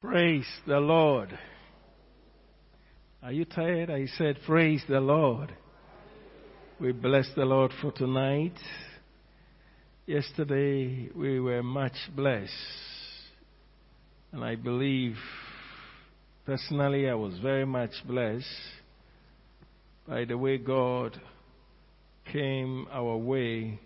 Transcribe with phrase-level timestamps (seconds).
[0.00, 1.36] Praise the Lord.
[3.20, 3.90] Are you tired?
[3.90, 5.52] I said, Praise the Lord.
[6.78, 8.54] We bless the Lord for tonight.
[10.06, 12.52] Yesterday we were much blessed.
[14.30, 15.16] And I believe,
[16.46, 18.46] personally, I was very much blessed
[20.06, 21.20] by the way God
[22.32, 23.80] came our way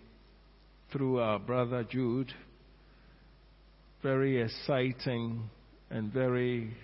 [0.92, 2.34] through our brother Jude.
[4.02, 5.48] Very exciting
[5.93, 6.74] and very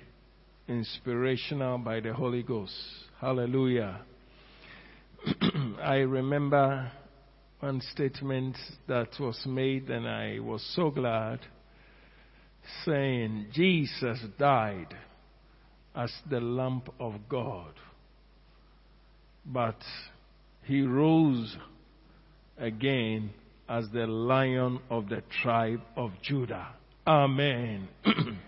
[0.68, 2.74] inspirational by the Holy Ghost.
[3.18, 4.02] Hallelujah.
[5.82, 6.92] I remember
[7.60, 8.56] one statement
[8.86, 11.40] that was made, and I was so glad,
[12.84, 14.94] saying, Jesus died
[15.96, 17.72] as the Lamb of God,
[19.46, 19.82] but
[20.64, 21.56] he rose
[22.58, 23.30] again
[23.70, 26.68] as the Lion of the tribe of Judah.
[27.06, 27.88] Amen.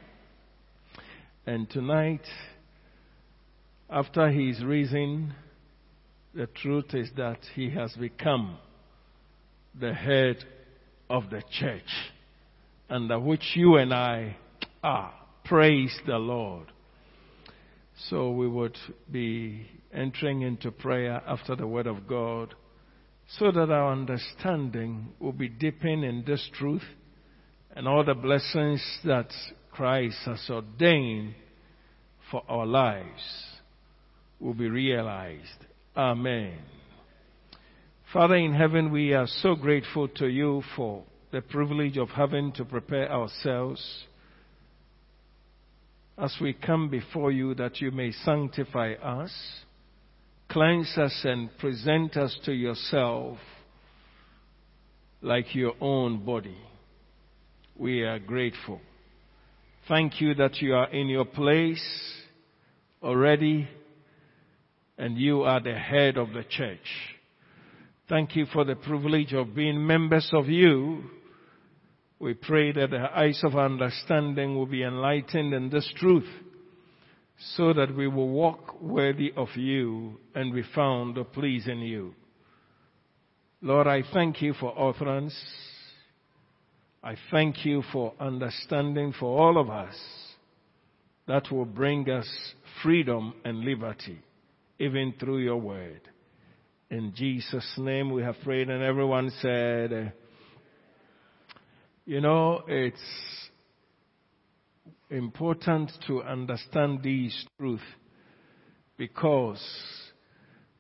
[1.47, 2.21] And tonight,
[3.89, 5.35] after he is risen,
[6.35, 8.59] the truth is that he has become
[9.79, 10.37] the head
[11.09, 11.83] of the church,
[12.89, 14.37] under which you and I
[14.83, 15.13] are.
[15.45, 16.67] Praise the Lord.
[18.09, 18.77] So we would
[19.11, 22.55] be entering into prayer after the Word of God
[23.39, 26.85] so that our understanding will be deepened in this truth
[27.75, 29.31] and all the blessings that
[29.81, 31.33] Christ has ordained
[32.31, 33.23] for our lives
[34.39, 35.65] will be realized.
[35.97, 36.59] Amen.
[38.13, 42.65] Father in heaven, we are so grateful to you for the privilege of having to
[42.67, 44.05] prepare ourselves
[46.19, 49.33] as we come before you that you may sanctify us,
[50.51, 53.39] cleanse us, and present us to yourself
[55.23, 56.59] like your own body.
[57.79, 58.83] We are grateful.
[59.89, 61.83] Thank you that you are in your place
[63.03, 63.69] already
[64.99, 66.79] and you are the head of the church.
[68.09, 71.05] Thank you for the privilege of being members of you.
[72.19, 76.29] We pray that the eyes of understanding will be enlightened in this truth
[77.57, 82.15] so that we will walk worthy of you and be found pleasing you.
[83.63, 85.35] Lord, I thank you for utterance.
[87.03, 89.97] I thank you for understanding for all of us
[91.27, 92.29] that will bring us
[92.83, 94.19] freedom and liberty,
[94.79, 96.03] even through your word.
[96.91, 100.13] In Jesus' name we have prayed, and everyone said,
[102.05, 103.01] You know, it's
[105.09, 107.83] important to understand these truths
[108.99, 109.65] because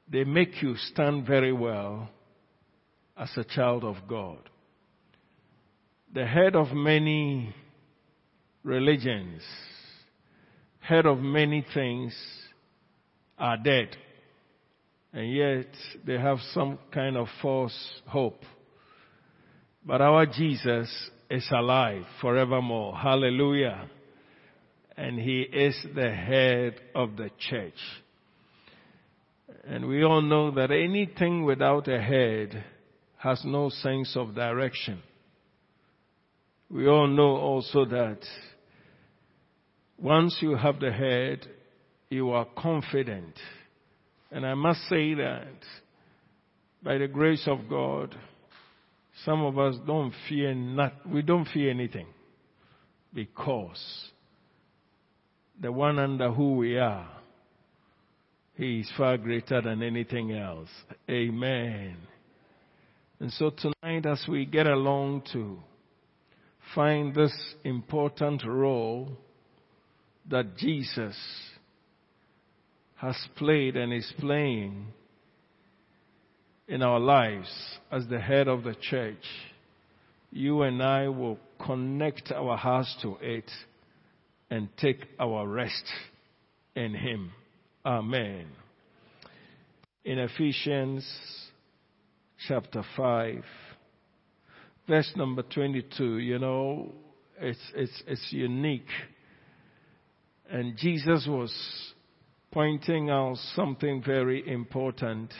[0.06, 2.10] they make you stand very well
[3.16, 4.50] as a child of God
[6.12, 7.54] the head of many
[8.64, 9.42] religions,
[10.80, 12.14] head of many things
[13.38, 13.96] are dead.
[15.12, 15.68] And yet
[16.04, 17.76] they have some kind of false
[18.06, 18.42] hope.
[19.84, 20.90] But our Jesus
[21.30, 22.96] is alive forevermore.
[22.96, 23.88] Hallelujah.
[24.96, 27.78] And he is the head of the church.
[29.64, 32.64] And we all know that anything without a head
[33.16, 35.02] has no sense of direction.
[36.70, 38.20] We all know also that
[39.98, 41.46] once you have the head,
[42.10, 43.34] you are confident.
[44.30, 45.48] And I must say that
[46.82, 48.16] by the grace of God,
[49.24, 52.06] some of us don't fear not, we don't fear anything
[53.12, 54.10] because
[55.60, 57.08] the one under who we are,
[58.54, 60.68] he is far greater than anything else.
[61.08, 61.96] Amen.
[63.18, 65.58] And so tonight as we get along to
[66.74, 67.32] find this
[67.64, 69.08] important role
[70.28, 71.16] that Jesus
[72.96, 74.86] has played and is playing
[76.68, 77.50] in our lives
[77.90, 79.24] as the head of the church,
[80.30, 83.50] you and I will connect our hearts to it
[84.50, 85.84] and take our rest
[86.76, 87.32] in Him.
[87.84, 88.46] Amen.
[90.04, 91.04] In Ephesians
[92.46, 93.42] chapter 5,
[94.90, 96.90] verse number 22, you know,
[97.40, 98.88] it's, it's, it's unique.
[100.50, 101.54] And Jesus was
[102.50, 105.32] pointing out something very important,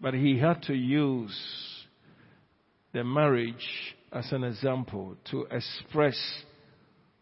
[0.00, 1.36] but he had to use
[2.92, 6.16] the marriage as an example to express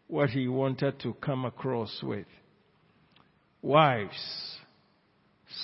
[0.05, 2.27] what he wanted to come across with.
[3.63, 4.59] Wives,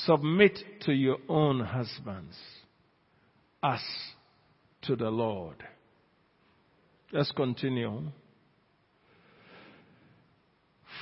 [0.06, 2.36] submit to your own husbands
[3.62, 3.82] as
[4.90, 5.56] to the Lord.
[7.12, 8.02] Let's continue.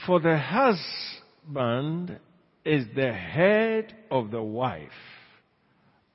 [0.06, 2.20] For the husband
[2.66, 4.90] is the head of the wife,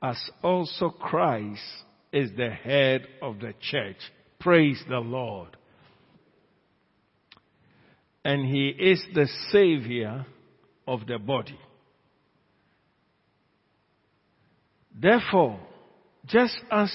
[0.02, 1.62] as also Christ
[2.12, 3.96] is the head of the church.
[4.38, 5.56] Praise the Lord.
[8.22, 10.26] And he is the savior
[10.86, 11.58] of the body.
[14.94, 15.58] Therefore,
[16.26, 16.92] just as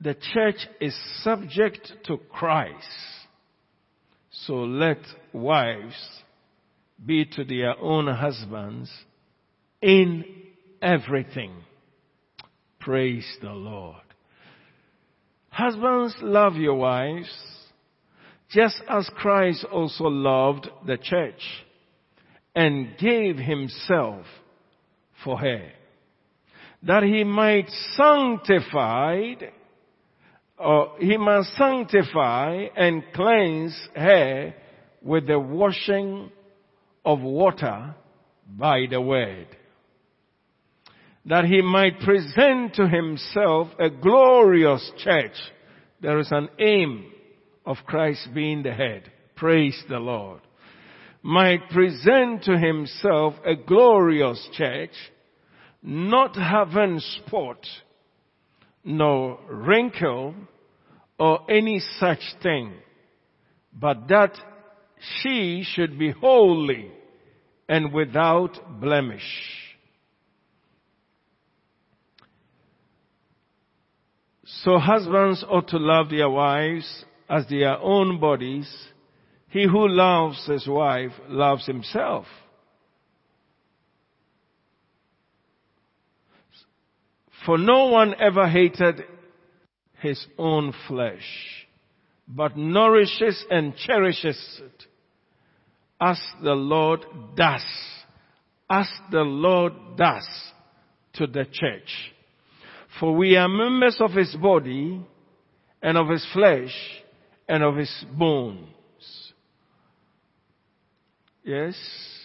[0.00, 2.86] the church is subject to Christ,
[4.30, 4.98] so let
[5.32, 5.96] wives
[7.04, 8.90] be to their own husbands
[9.80, 10.24] in
[10.80, 11.52] everything.
[12.80, 14.02] Praise the Lord.
[15.50, 17.28] Husbands, love your wives,
[18.50, 21.42] just as Christ also loved the church
[22.54, 24.24] and gave himself
[25.24, 25.70] for her,
[26.84, 29.34] that he might sanctify,
[30.58, 34.54] or he must sanctify and cleanse her
[35.02, 36.30] with the washing
[37.04, 37.94] of water
[38.48, 39.46] by the word,
[41.26, 45.36] that he might present to himself a glorious church.
[46.00, 47.10] There is an aim
[47.64, 49.10] of Christ being the head.
[49.36, 50.40] Praise the Lord
[51.22, 54.92] might present to himself a glorious church,
[55.82, 57.58] not having spot,
[58.88, 60.34] nor wrinkle,
[61.18, 62.72] or any such thing,
[63.70, 64.32] but that
[65.20, 66.90] she should be holy
[67.68, 69.20] and without blemish.
[74.44, 78.74] So husbands ought to love their wives as their own bodies.
[79.50, 82.24] He who loves his wife loves himself.
[87.48, 89.04] For no one ever hated
[90.02, 91.66] his own flesh,
[92.28, 94.84] but nourishes and cherishes it,
[95.98, 97.06] as the Lord
[97.36, 97.64] does,
[98.68, 100.28] as the Lord does
[101.14, 102.12] to the church.
[103.00, 105.00] For we are members of his body,
[105.80, 106.76] and of his flesh,
[107.48, 109.32] and of his bones.
[111.42, 112.17] Yes.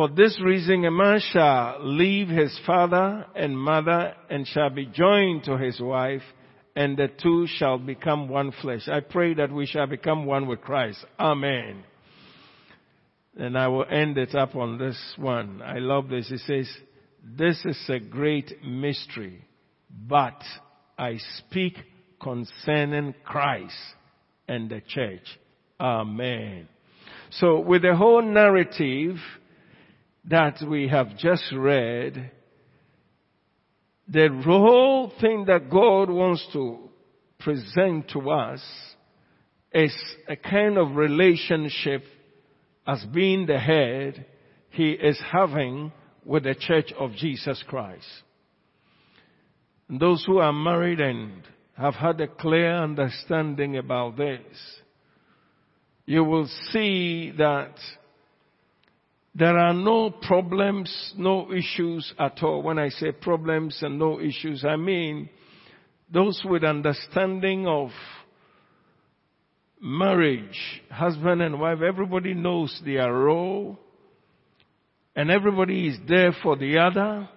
[0.00, 5.44] For this reason a man shall leave his father and mother and shall be joined
[5.44, 6.22] to his wife
[6.74, 8.88] and the two shall become one flesh.
[8.88, 11.04] I pray that we shall become one with Christ.
[11.18, 11.84] Amen.
[13.36, 15.60] And I will end it up on this one.
[15.60, 16.30] I love this.
[16.30, 16.74] It says,
[17.22, 19.44] this is a great mystery,
[20.08, 20.42] but
[20.96, 21.76] I speak
[22.22, 23.76] concerning Christ
[24.48, 25.26] and the church.
[25.78, 26.68] Amen.
[27.32, 29.16] So with the whole narrative
[30.24, 32.30] that we have just read,
[34.08, 36.90] the whole thing that God wants to
[37.38, 38.60] present to us
[39.72, 39.94] is
[40.28, 42.02] a kind of relationship
[42.86, 44.26] as being the head
[44.70, 45.92] he is having
[46.24, 48.06] with the church of Jesus Christ.
[49.88, 51.42] And those who are married and
[51.76, 54.42] have had a clear understanding about this
[56.10, 57.72] you will see that
[59.34, 62.62] there are no problems, no issues at all.
[62.62, 65.28] When I say problems and no issues, I mean
[66.12, 67.90] those with understanding of
[69.80, 73.78] marriage, husband and wife, everybody knows their role
[75.14, 77.28] and everybody is there for the other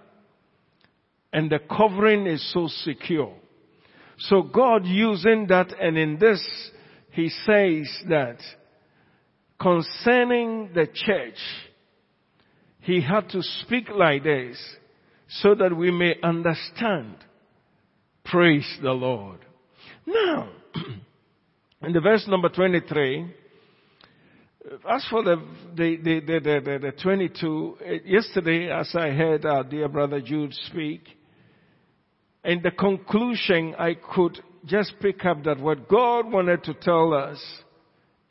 [1.31, 3.33] and the covering is so secure.
[4.17, 6.41] So God using that and in this
[7.12, 8.38] he says that
[9.62, 11.38] concerning the church,
[12.83, 14.57] he had to speak like this
[15.27, 17.15] so that we may understand.
[18.25, 19.39] Praise the Lord.
[20.05, 20.49] Now,
[21.81, 23.33] in the verse number 23,
[24.89, 25.41] as for the,
[25.75, 31.03] the, the, the, the 22, eh, yesterday as I heard our dear brother Jude speak,
[32.43, 37.41] in the conclusion I could just pick up that what God wanted to tell us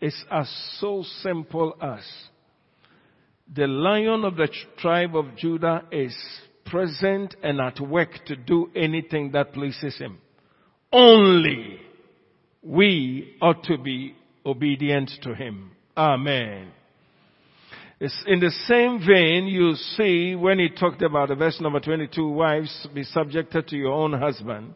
[0.00, 2.00] is as so simple as
[3.54, 6.16] the lion of the tribe of Judah is
[6.64, 10.18] present and at work to do anything that pleases him.
[10.90, 11.78] Only
[12.62, 14.14] we ought to be
[14.47, 15.73] obedient to him.
[15.97, 16.68] Amen.
[18.00, 22.28] It's in the same vein you see when he talked about the verse number 22,
[22.28, 24.75] wives be subjected to your own husband.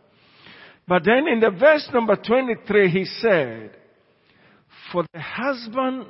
[0.87, 3.73] But then in the verse number 23 he said,
[4.92, 6.06] for the husband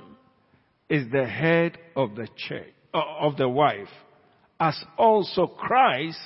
[0.88, 3.88] is the head of the church, uh, of the wife,
[4.60, 6.18] as also Christ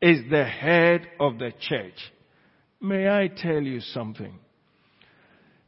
[0.00, 2.12] is the head of the church.
[2.80, 4.38] May I tell you something?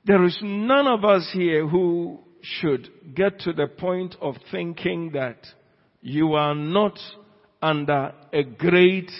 [0.05, 5.39] There is none of us here who should get to the point of thinking that
[6.01, 6.99] you are not
[7.61, 9.11] under a great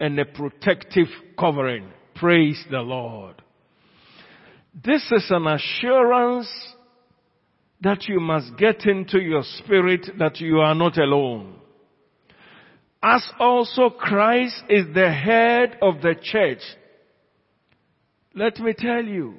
[0.00, 1.06] and a protective
[1.38, 1.88] covering.
[2.14, 3.42] Praise the Lord.
[4.84, 6.48] This is an assurance
[7.86, 11.54] that you must get into your spirit that you are not alone.
[13.00, 16.62] As also Christ is the head of the church.
[18.34, 19.34] Let me tell you,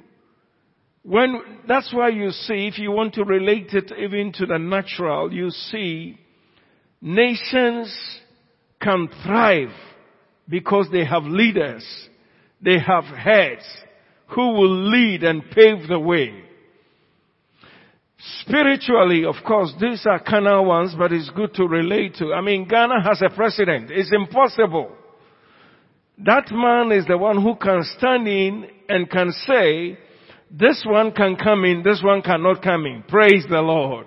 [1.02, 5.32] when, that's why you see, if you want to relate it even to the natural,
[5.32, 6.18] you see
[7.02, 7.94] nations
[8.80, 9.72] can thrive
[10.48, 11.84] because they have leaders.
[12.62, 13.64] They have heads
[14.28, 16.47] who will lead and pave the way.
[18.18, 22.32] Spiritually, of course, these are carnal ones, but it's good to relate to.
[22.32, 23.90] I mean, Ghana has a president.
[23.92, 24.90] It's impossible.
[26.24, 29.98] That man is the one who can stand in and can say,
[30.50, 33.04] this one can come in, this one cannot come in.
[33.06, 34.06] Praise the Lord.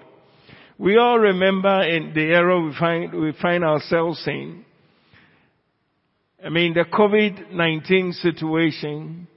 [0.78, 4.66] We all remember in the era we find, we find ourselves in.
[6.44, 9.28] I mean, the COVID-19 situation,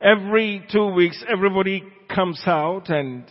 [0.00, 1.82] every two weeks everybody
[2.14, 3.24] comes out and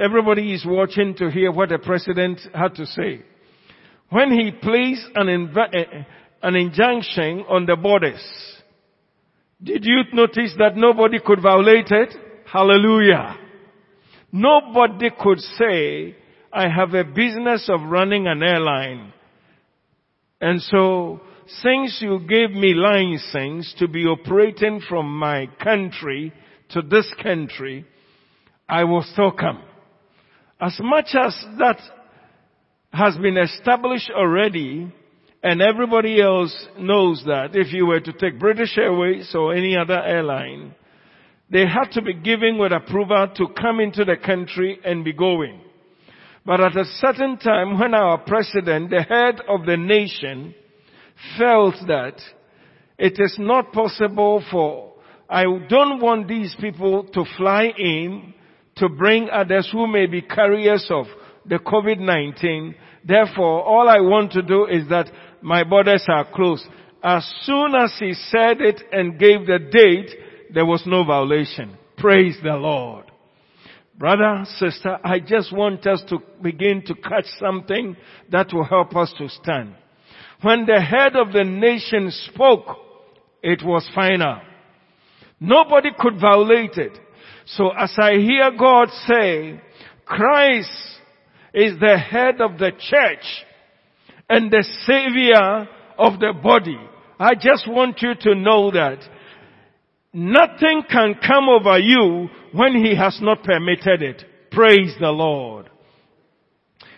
[0.00, 3.22] everybody is watching to hear what the president had to say.
[4.10, 6.02] When he placed an, inv- eh, eh,
[6.42, 8.22] an injunction on the borders,
[9.62, 12.14] did you notice that nobody could violate it?
[12.52, 13.36] Hallelujah.
[14.32, 16.16] Nobody could say,
[16.52, 19.12] I have a business of running an airline.
[20.40, 26.32] And so, since you gave me license to be operating from my country
[26.70, 27.86] to this country,
[28.68, 29.62] I will still come.
[30.60, 31.78] As much as that
[32.92, 34.92] has been established already,
[35.42, 40.00] and everybody else knows that if you were to take British Airways or any other
[40.00, 40.74] airline,
[41.50, 45.60] they had to be given with approval to come into the country and be going.
[46.46, 50.54] But at a certain time when our president, the head of the nation,
[51.38, 52.20] felt that
[52.98, 54.92] it is not possible for,
[55.28, 58.34] I don't want these people to fly in
[58.82, 61.06] to bring others who may be carriers of
[61.46, 62.74] the COVID-19.
[63.04, 65.08] Therefore, all I want to do is that
[65.40, 66.64] my borders are closed.
[67.00, 70.10] As soon as he said it and gave the date,
[70.52, 71.78] there was no violation.
[71.96, 73.04] Praise the Lord.
[73.96, 77.96] Brother, sister, I just want us to begin to catch something
[78.32, 79.76] that will help us to stand.
[80.40, 82.66] When the head of the nation spoke,
[83.44, 84.40] it was final.
[85.38, 86.98] Nobody could violate it.
[87.46, 89.60] So as I hear God say,
[90.04, 90.70] Christ
[91.54, 93.24] is the head of the church
[94.28, 95.68] and the savior
[95.98, 96.78] of the body.
[97.18, 98.98] I just want you to know that
[100.12, 104.24] nothing can come over you when he has not permitted it.
[104.50, 105.70] Praise the Lord.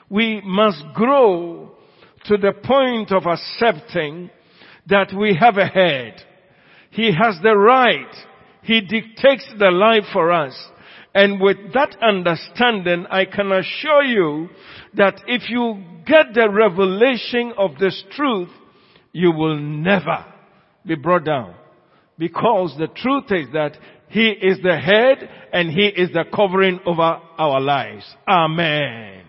[0.08, 1.72] We must grow
[2.26, 4.30] to the point of accepting
[4.86, 6.22] that we have a head.
[6.90, 8.14] He has the right
[8.64, 10.54] he dictates the life for us.
[11.14, 14.48] And with that understanding, I can assure you
[14.94, 18.48] that if you get the revelation of this truth,
[19.12, 20.24] you will never
[20.84, 21.54] be brought down.
[22.18, 23.76] Because the truth is that
[24.08, 27.02] He is the head and He is the covering over
[27.38, 28.04] our lives.
[28.26, 29.22] Amen.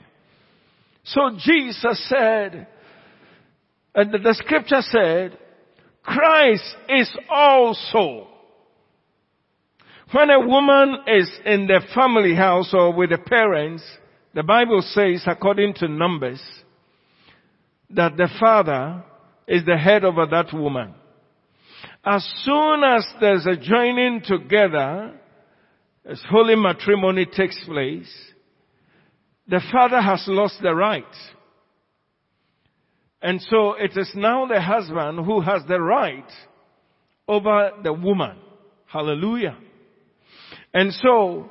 [1.03, 2.67] So Jesus said,
[3.93, 5.37] and the scripture said,
[6.03, 8.27] Christ is also
[10.11, 13.83] when a woman is in the family house or with the parents,
[14.33, 16.41] the Bible says, according to Numbers,
[17.89, 19.03] that the father
[19.47, 20.93] is the head over that woman.
[22.03, 25.13] As soon as there's a joining together,
[26.05, 28.13] as holy matrimony takes place,
[29.47, 31.03] the father has lost the right.
[33.21, 36.29] And so it is now the husband who has the right
[37.27, 38.37] over the woman.
[38.85, 39.57] Hallelujah.
[40.75, 41.49] And so,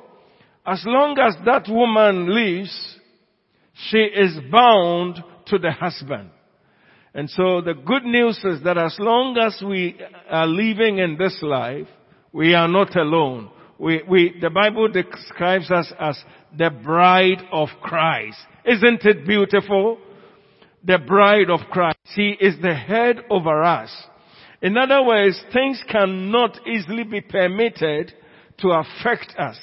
[0.67, 2.99] as long as that woman lives,
[3.89, 5.15] she is bound
[5.47, 6.29] to the husband.
[7.15, 9.97] And so the good news is that as long as we
[10.29, 11.87] are living in this life,
[12.33, 13.49] we are not alone.
[13.79, 16.21] We, we, the Bible describes us as
[16.55, 18.37] the bride of Christ.
[18.63, 19.97] Isn't it beautiful?
[20.83, 21.97] The bride of Christ.
[22.15, 23.91] He is the head over us.
[24.61, 28.13] In other words, things cannot easily be permitted
[28.59, 29.57] to affect us.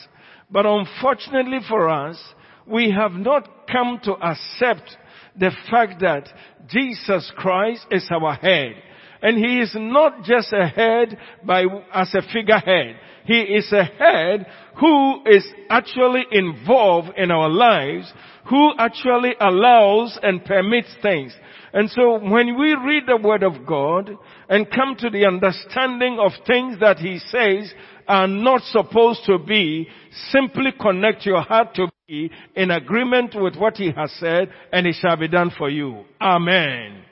[0.50, 2.22] But unfortunately for us,
[2.66, 4.96] we have not come to accept
[5.38, 6.28] the fact that
[6.68, 8.74] Jesus Christ is our head.
[9.22, 12.96] And he is not just a head by, as a figurehead.
[13.24, 14.46] He is a head
[14.80, 18.12] who is actually involved in our lives,
[18.48, 21.34] who actually allows and permits things.
[21.72, 24.10] And so when we read the word of God
[24.48, 27.72] and come to the understanding of things that he says
[28.06, 29.88] are not supposed to be,
[30.30, 34.96] simply connect your heart to be in agreement with what he has said and it
[35.00, 36.04] shall be done for you.
[36.20, 37.04] Amen.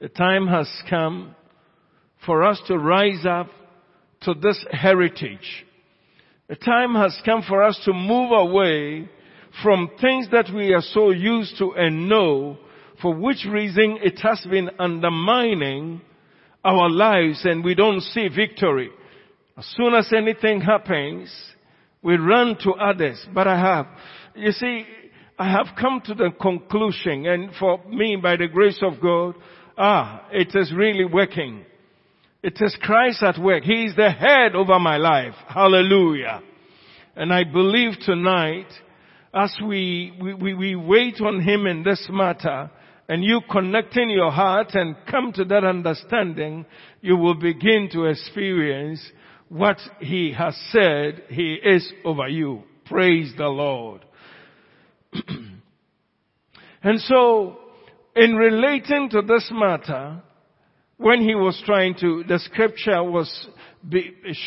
[0.00, 1.34] The time has come
[2.26, 3.48] for us to rise up
[4.22, 5.64] to this heritage.
[6.48, 9.08] The time has come for us to move away
[9.62, 12.58] from things that we are so used to and know,
[13.00, 16.00] for which reason it has been undermining
[16.64, 18.90] our lives and we don't see victory.
[19.56, 21.34] As soon as anything happens,
[22.02, 23.24] we run to others.
[23.32, 23.86] But I have,
[24.34, 24.84] you see,
[25.38, 29.34] I have come to the conclusion and for me, by the grace of God,
[29.78, 31.64] ah, it is really working.
[32.42, 33.64] It is Christ at work.
[33.64, 35.34] He is the head over my life.
[35.48, 36.42] Hallelujah.
[37.16, 38.66] And I believe tonight,
[39.34, 42.70] as we, we, we, wait on Him in this matter,
[43.08, 46.66] and you connecting your heart and come to that understanding,
[47.00, 49.00] you will begin to experience
[49.48, 52.62] what He has said He is over you.
[52.86, 54.04] Praise the Lord.
[56.82, 57.58] and so,
[58.14, 60.22] in relating to this matter,
[60.98, 63.48] when he was trying to, the scripture was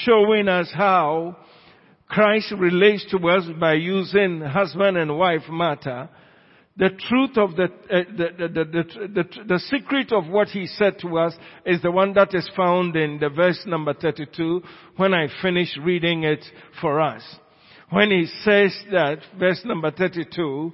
[0.03, 1.37] showing us how
[2.09, 6.09] Christ relates to us by using husband and wife matter.
[6.75, 8.63] The truth of the, uh, the, the,
[9.07, 11.35] the, the, secret of what he said to us
[11.65, 14.61] is the one that is found in the verse number 32
[14.95, 16.43] when I finish reading it
[16.81, 17.21] for us.
[17.91, 20.73] When he says that, verse number 32,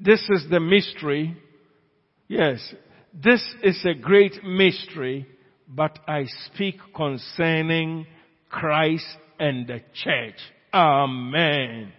[0.00, 1.36] this is the mystery.
[2.26, 2.74] Yes,
[3.12, 5.26] this is a great mystery,
[5.68, 8.06] but I speak concerning
[8.48, 9.04] Christ
[9.40, 10.36] and the church.
[10.72, 11.92] Amen.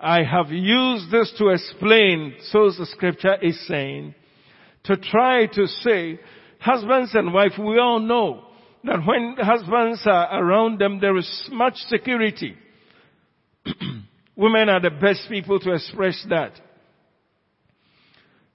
[0.00, 4.14] I have used this to explain, so the scripture is saying,
[4.84, 6.18] to try to say,
[6.60, 8.44] husbands and wife, we all know
[8.84, 12.56] that when husbands are around them, there is much security.
[14.36, 16.52] Women are the best people to express that.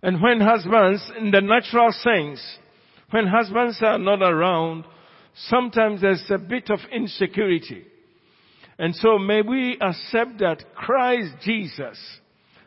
[0.02, 2.42] And when husbands, in the natural sense,
[3.12, 4.86] when husbands are not around,
[5.48, 7.86] sometimes there's a bit of insecurity.
[8.78, 12.00] And so may we accept that Christ Jesus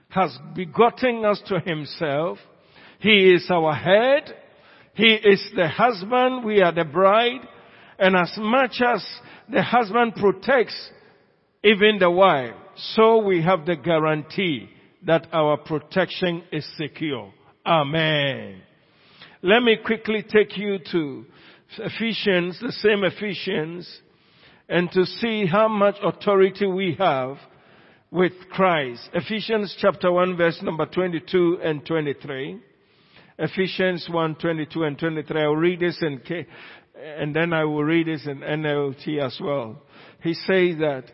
[0.09, 2.39] has begotten us to himself.
[3.01, 4.35] He is our head.
[4.95, 6.45] He is the husband.
[6.45, 7.47] We are the bride.
[7.99, 9.05] And as much as
[9.51, 10.91] the husband protects
[11.63, 12.55] even the wife,
[12.95, 14.69] so we have the guarantee
[15.05, 17.33] that our protection is secure.
[17.65, 18.63] Amen.
[19.43, 21.25] Let me quickly take you to
[21.79, 24.01] Ephesians, the same Ephesians,
[24.69, 27.37] and to see how much authority we have
[28.11, 29.09] with Christ.
[29.13, 32.61] Ephesians chapter 1 verse number 22 and 23.
[33.39, 35.43] Ephesians 1, 22 and 23.
[35.43, 36.47] I'll read this in K,
[37.19, 39.83] and then I will read this in NLT as well.
[40.23, 41.05] He says that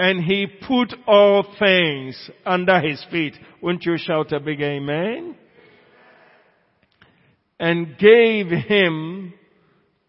[0.00, 3.34] and he put all things under his feet.
[3.60, 5.36] Won't you shout a big amen?
[7.58, 9.34] And gave him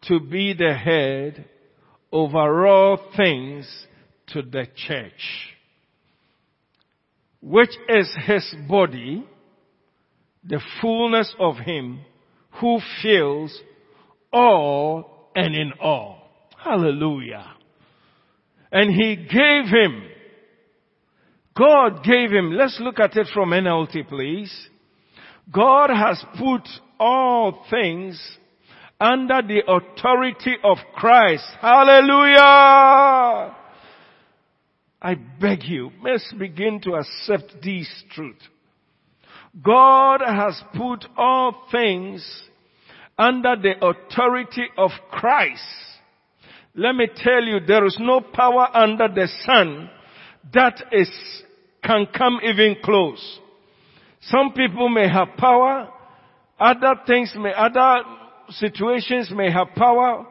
[0.08, 1.46] to be the head
[2.12, 3.68] over all things
[4.28, 5.54] to the church,
[7.42, 9.26] which is his body,
[10.44, 12.02] the fullness of him
[12.60, 13.58] who fills
[14.34, 16.18] all and in all.
[16.58, 17.56] Hallelujah.
[18.72, 20.04] And he gave him.
[21.58, 22.54] God gave him.
[22.54, 24.70] Let's look at it from NLT, please.
[25.52, 26.68] God has put
[27.00, 28.20] all things
[29.02, 31.44] under the authority of Christ.
[31.60, 33.56] Hallelujah!
[35.02, 38.38] I beg you, let's begin to accept this truth.
[39.64, 42.24] God has put all things
[43.18, 45.64] under the authority of Christ.
[46.76, 49.90] Let me tell you, there is no power under the sun
[50.54, 51.10] that is,
[51.84, 53.40] can come even close.
[54.22, 55.90] Some people may have power,
[56.60, 58.04] other things may, other
[58.52, 60.26] situations may have power,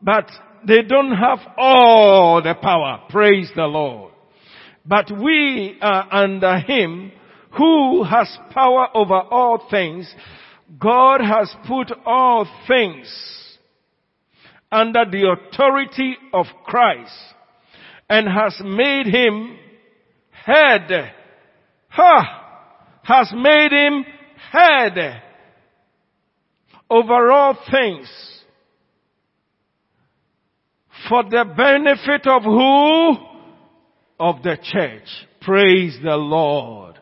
[0.00, 0.28] but
[0.66, 3.02] they don't have all the power.
[3.08, 4.12] Praise the Lord.
[4.84, 7.12] But we are under Him
[7.56, 10.12] who has power over all things.
[10.78, 13.08] God has put all things
[14.70, 17.14] under the authority of Christ
[18.08, 19.56] and has made him
[20.30, 21.12] head.
[21.88, 22.42] Ha!
[23.04, 24.04] Has made him
[24.50, 25.22] head
[26.88, 28.08] over all things
[31.08, 33.16] for the benefit of who?
[34.18, 35.08] Of the church.
[35.42, 36.98] Praise the Lord.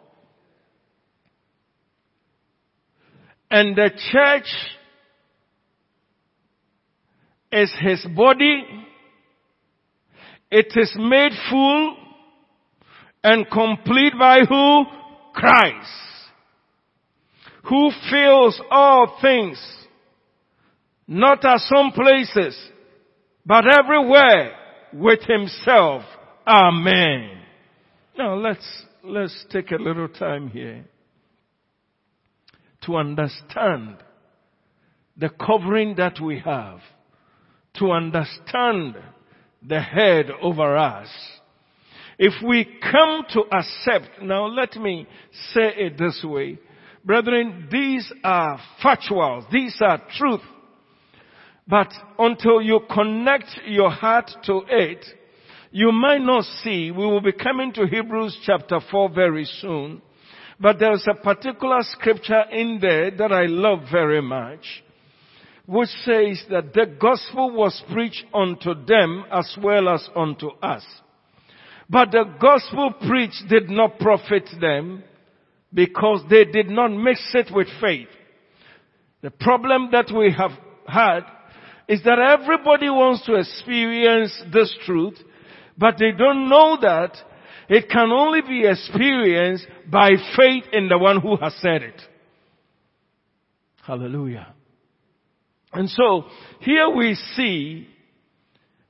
[3.51, 4.49] And the church
[7.53, 8.65] is his body.
[10.51, 11.97] It is made full
[13.23, 14.85] and complete by who?
[15.35, 16.14] Christ.
[17.69, 19.63] Who fills all things.
[21.07, 22.59] Not at some places,
[23.45, 24.53] but everywhere
[24.93, 26.03] with himself.
[26.47, 27.31] Amen.
[28.17, 30.85] Now let's, let's take a little time here
[32.83, 33.97] to understand
[35.17, 36.81] the covering that we have,
[37.75, 38.97] to understand
[39.67, 41.09] the head over us.
[42.19, 45.07] If we come to accept, now let me
[45.53, 46.59] say it this way,
[47.05, 50.41] brethren, these are factuals, these are truth.
[51.67, 55.05] But until you connect your heart to it,
[55.71, 60.03] you might not see, we will be coming to Hebrews chapter 4 very soon,
[60.61, 64.85] but there's a particular scripture in there that I love very much,
[65.67, 70.85] which says that the gospel was preached unto them as well as unto us.
[71.89, 75.03] But the gospel preached did not profit them
[75.75, 78.09] because they did not mix it with faith.
[79.23, 80.53] The problem that we have
[80.87, 81.21] had
[81.89, 85.19] is that everybody wants to experience this truth,
[85.77, 87.17] but they don't know that
[87.69, 92.01] it can only be experienced by faith in the one who has said it.
[93.83, 94.55] Hallelujah.
[95.73, 96.27] And so
[96.61, 97.89] here we see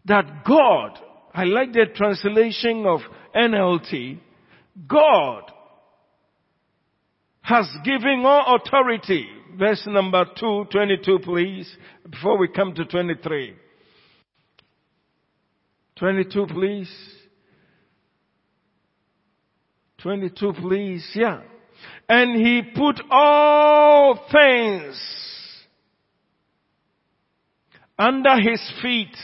[0.04, 0.98] that God,
[1.32, 3.00] I like the translation of
[3.34, 4.18] NLT,
[4.86, 5.50] God
[7.44, 9.26] has given all authority.
[9.56, 11.76] Verse number 2, 22 please,
[12.10, 13.54] before we come to 23.
[15.96, 16.90] 22 please.
[19.98, 21.42] 22 please, yeah.
[22.08, 24.98] And he put all things
[27.98, 29.14] under his feet.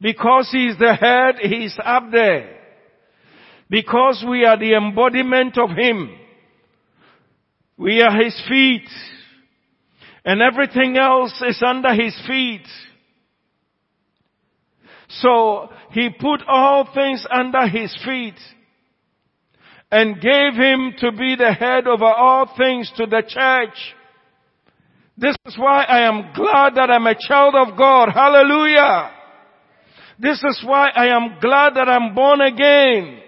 [0.00, 2.58] Because he is the head, he is up there.
[3.68, 6.23] Because we are the embodiment of him.
[7.76, 8.88] We are his feet.
[10.24, 12.66] And everything else is under his feet.
[15.08, 18.38] So he put all things under his feet
[19.90, 23.76] and gave him to be the head over all things to the church.
[25.16, 28.08] This is why I am glad that I'm a child of God.
[28.12, 29.12] Hallelujah.
[30.18, 33.20] This is why I am glad that I'm born again.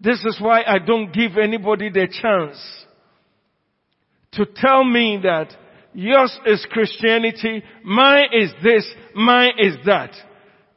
[0.00, 2.58] This is why I don't give anybody the chance
[4.32, 5.54] to tell me that
[5.92, 10.12] yours is Christianity, mine is this, mine is that.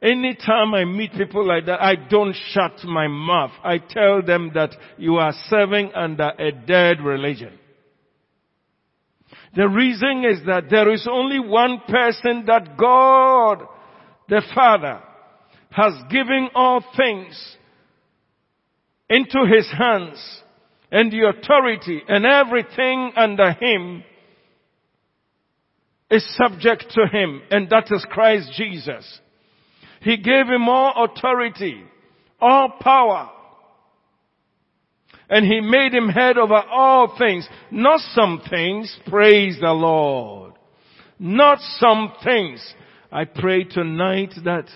[0.02, 3.52] Anytime I meet people like that, I don't shut my mouth.
[3.64, 7.58] I tell them that you are serving under a dead religion.
[9.54, 13.66] The reason is that there is only one person that God,
[14.28, 15.00] the Father,
[15.70, 17.56] has given all things
[19.08, 20.42] into His hands
[20.96, 24.02] and the authority and everything under Him
[26.10, 29.20] is subject to Him and that is Christ Jesus.
[30.00, 31.82] He gave him all authority,
[32.40, 33.30] all power.
[35.28, 37.46] And he made him head over all things.
[37.70, 40.54] Not some things, praise the Lord.
[41.18, 42.74] Not some things.
[43.12, 44.66] I pray tonight that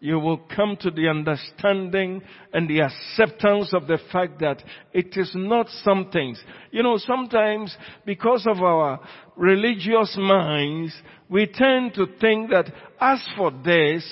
[0.00, 2.22] you will come to the understanding
[2.54, 6.42] and the acceptance of the fact that it is not some things.
[6.70, 8.98] You know, sometimes because of our
[9.36, 10.94] religious minds,
[11.28, 14.02] we tend to think that as for this,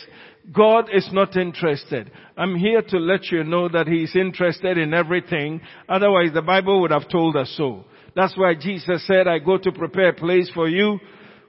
[0.52, 2.10] God is not interested.
[2.36, 5.60] I'm here to let you know that He is interested in everything.
[5.88, 7.84] Otherwise the Bible would have told us so.
[8.14, 10.98] That's why Jesus said, I go to prepare a place for you.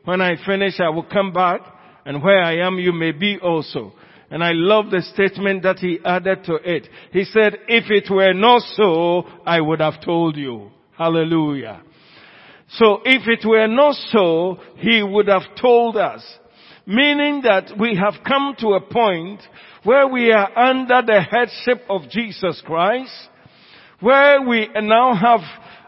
[0.06, 1.62] When I finish, I will come back
[2.06, 3.94] and where I am, you may be also.
[4.32, 6.88] And I love the statement that he added to it.
[7.12, 10.70] He said, if it were not so, I would have told you.
[10.98, 11.82] Hallelujah.
[12.74, 16.24] So if it were not so, he would have told us.
[16.86, 19.42] Meaning that we have come to a point
[19.84, 23.14] where we are under the headship of Jesus Christ,
[24.00, 25.42] where we now have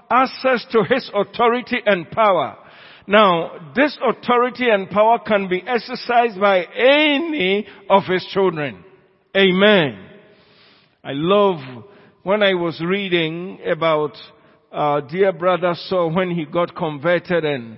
[0.10, 2.58] access to His authority and power.
[3.08, 8.84] Now, this authority and power can be exercised by any of His children.
[9.36, 10.08] Amen.
[11.04, 11.84] I love
[12.24, 14.16] when I was reading about
[14.72, 17.78] uh, dear brother Saul when he got converted and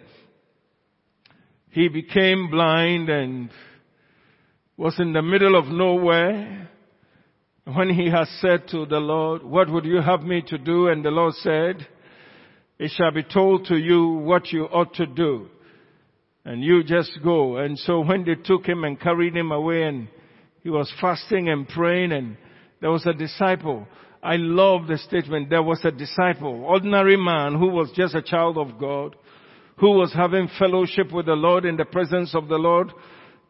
[1.70, 3.50] he became blind and
[4.78, 6.70] was in the middle of nowhere
[7.66, 10.88] when he has said to the Lord, what would you have me to do?
[10.90, 11.88] And the Lord said,
[12.84, 15.48] it shall be told to you what you ought to do.
[16.44, 17.56] And you just go.
[17.56, 20.10] And so when they took him and carried him away and
[20.64, 22.36] he was fasting and praying and
[22.82, 23.88] there was a disciple.
[24.22, 25.50] I love the statement.
[25.50, 29.16] There was a disciple, ordinary man who was just a child of God,
[29.78, 32.92] who was having fellowship with the Lord in the presence of the Lord,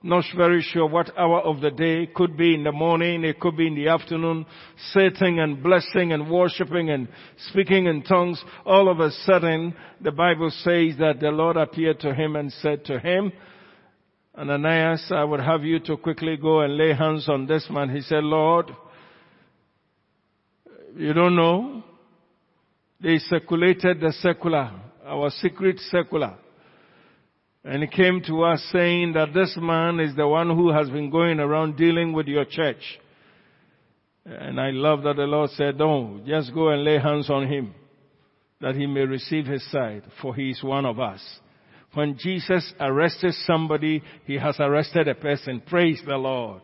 [0.04, 2.08] not very sure what hour of the day.
[2.14, 4.46] Could be in the morning, it could be in the afternoon,
[4.92, 7.08] sitting and blessing and worshiping and
[7.50, 8.44] speaking in tongues.
[8.66, 12.84] All of a sudden, the Bible says that the Lord appeared to him and said
[12.86, 13.32] to him,
[14.38, 17.90] Ananias, I would have you to quickly go and lay hands on this man.
[17.90, 18.72] He said, Lord,
[20.98, 21.84] you don't know?
[23.00, 24.72] They circulated the secular,
[25.06, 26.36] our secret secular.
[27.66, 31.10] And he came to us saying that this man is the one who has been
[31.10, 33.00] going around dealing with your church.
[34.26, 37.74] And I love that the Lord said, no, just go and lay hands on him
[38.62, 41.22] that he may receive his sight for he is one of us.
[41.94, 45.62] When Jesus arrested somebody, he has arrested a person.
[45.68, 46.62] Praise the Lord.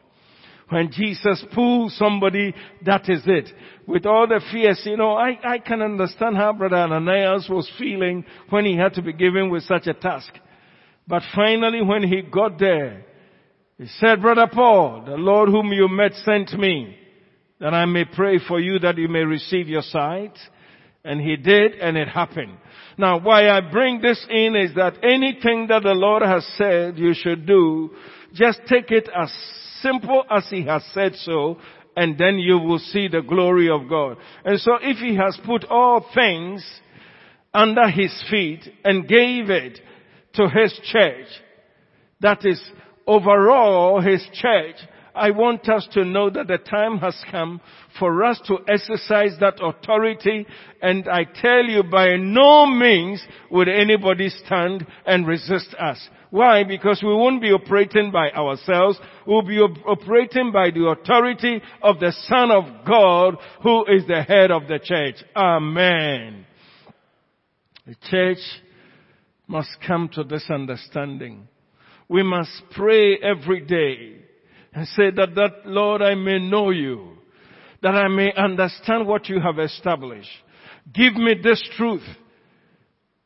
[0.70, 2.54] When Jesus pulls somebody,
[2.86, 3.50] that is it.
[3.88, 8.24] With all the fears, you know, I, I can understand how Brother Ananias was feeling
[8.50, 10.32] when he had to be given with such a task.
[11.10, 13.04] But finally when he got there,
[13.80, 16.96] he said, Brother Paul, the Lord whom you met sent me
[17.60, 20.38] that I may pray for you that you may receive your sight.
[21.04, 22.58] And he did and it happened.
[22.98, 27.14] Now why I bring this in is that anything that the Lord has said you
[27.14, 27.92] should do,
[28.34, 29.34] just take it as
[29.82, 31.58] simple as he has said so
[31.96, 34.18] and then you will see the glory of God.
[34.46, 36.64] And so if he has put all things
[37.54, 39.80] under his feet and gave it
[40.34, 41.28] to his church.
[42.22, 42.62] That is
[43.08, 44.76] overall his church.
[45.16, 47.60] I want us to know that the time has come
[47.98, 50.46] for us to exercise that authority
[50.82, 56.00] and I tell you by no means would anybody stand and resist us.
[56.30, 56.64] Why?
[56.64, 59.00] Because we won't be operating by ourselves.
[59.26, 64.22] We'll be op- operating by the authority of the Son of God who is the
[64.22, 65.16] head of the church.
[65.36, 66.46] Amen.
[67.88, 68.38] The church
[69.50, 71.48] must come to this understanding.
[72.08, 74.24] We must pray every day
[74.74, 77.18] and say that, that Lord, I may know you,
[77.82, 80.30] that I may understand what you have established.
[80.94, 82.04] Give me this truth.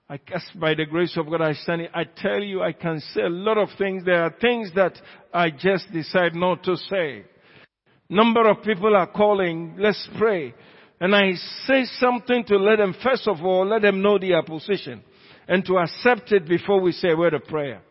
[0.09, 3.23] I guess by the grace of God I stand I tell you I can say
[3.23, 4.05] a lot of things.
[4.05, 4.93] There are things that
[5.33, 7.25] I just decide not to say.
[8.09, 10.53] Number of people are calling, let's pray.
[11.01, 11.33] And I
[11.65, 15.03] say something to let them, first of all, let them know their position
[15.47, 17.81] and to accept it before we say a word of prayer.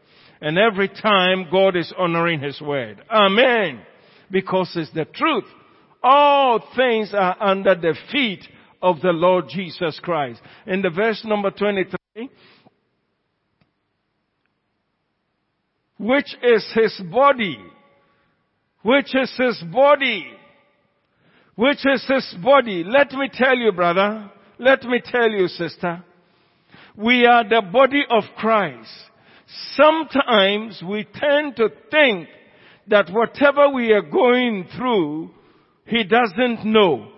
[0.40, 3.02] And every time God is honoring His word.
[3.10, 3.80] Amen.
[4.30, 5.44] Because it's the truth.
[6.02, 8.40] All things are under the feet
[8.82, 10.40] of the Lord Jesus Christ.
[10.66, 12.28] In the verse number 23,
[15.98, 17.56] which is His body,
[18.82, 20.26] which is His body,
[21.54, 22.82] which is His body.
[22.84, 26.04] Let me tell you brother, let me tell you sister,
[26.96, 28.90] we are the body of Christ.
[29.74, 32.28] Sometimes we tend to think
[32.88, 35.30] that whatever we are going through,
[35.86, 37.08] He doesn't know.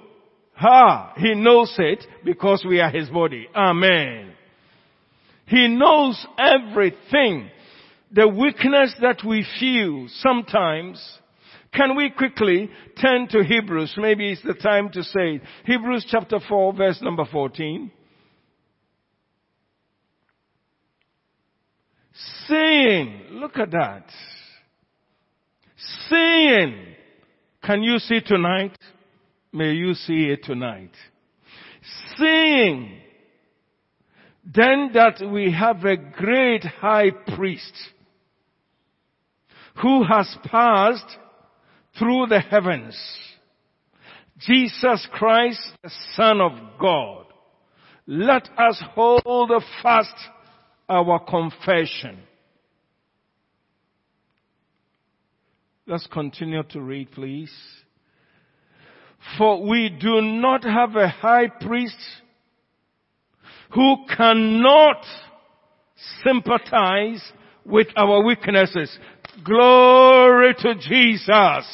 [0.54, 1.14] Ha!
[1.16, 3.48] He knows it because we are His body.
[3.54, 4.32] Amen.
[5.46, 7.50] He knows everything.
[8.12, 11.02] The weakness that we feel sometimes,
[11.72, 13.94] can we quickly turn to Hebrews?
[13.96, 15.42] Maybe it's the time to say it.
[15.66, 17.90] Hebrews chapter 4 verse number 14.
[22.46, 23.22] Seeing.
[23.30, 24.04] Look at that.
[26.08, 26.94] Seeing.
[27.62, 28.76] Can you see tonight?
[29.52, 30.92] May you see it tonight.
[32.16, 33.00] Seeing.
[34.44, 37.72] Then that we have a great high priest
[39.82, 41.16] who has passed
[41.98, 42.96] through the heavens.
[44.38, 47.26] Jesus Christ, the Son of God.
[48.06, 49.50] Let us hold
[49.82, 50.14] fast
[50.88, 52.18] our confession.
[55.86, 57.52] Let's continue to read, please.
[59.38, 61.96] For we do not have a high priest
[63.74, 65.04] who cannot
[66.22, 67.22] sympathize
[67.64, 68.96] with our weaknesses.
[69.42, 71.66] Glory to Jesus.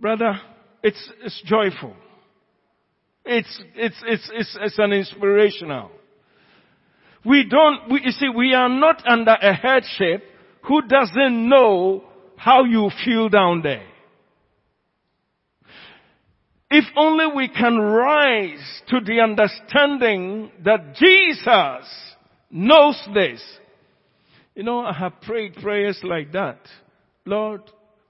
[0.00, 0.40] Brother,
[0.82, 1.94] it's, it's joyful.
[3.30, 5.90] It's, it's, it's, it's, it's an inspirational.
[7.26, 10.24] We don't, we, you see, we are not under a headship
[10.66, 12.04] who doesn't know
[12.36, 13.84] how you feel down there.
[16.70, 22.14] If only we can rise to the understanding that Jesus
[22.50, 23.42] knows this.
[24.54, 26.60] You know, I have prayed prayers like that.
[27.26, 27.60] Lord,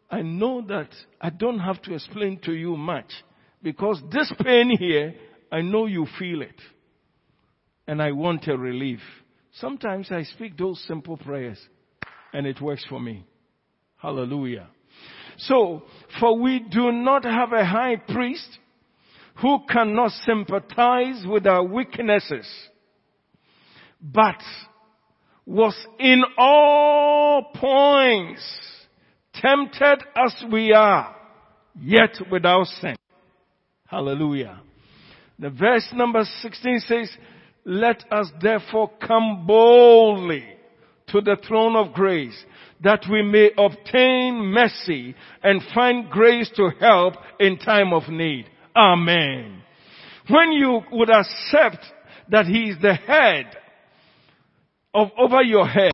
[0.09, 3.11] I know that I don't have to explain to you much
[3.62, 5.14] because this pain here,
[5.51, 6.61] I know you feel it.
[7.87, 9.01] And I want a relief.
[9.53, 11.59] Sometimes I speak those simple prayers
[12.33, 13.25] and it works for me.
[13.97, 14.68] Hallelujah.
[15.38, 15.85] So,
[16.21, 18.59] for we do not have a high priest
[19.40, 22.47] who cannot sympathize with our weaknesses,
[24.01, 24.42] but
[25.47, 28.42] was in all points
[29.35, 31.14] tempted as we are,
[31.81, 32.97] yet without sin.
[33.88, 34.61] Hallelujah.
[35.38, 37.11] The verse number 16 says,
[37.64, 40.44] let us therefore come boldly
[41.09, 42.38] to the throne of grace
[42.83, 48.46] that we may obtain mercy and find grace to help in time of need.
[48.77, 49.62] Amen.
[50.29, 51.85] When you would accept
[52.31, 53.46] that He is the head
[54.94, 55.92] of over your head,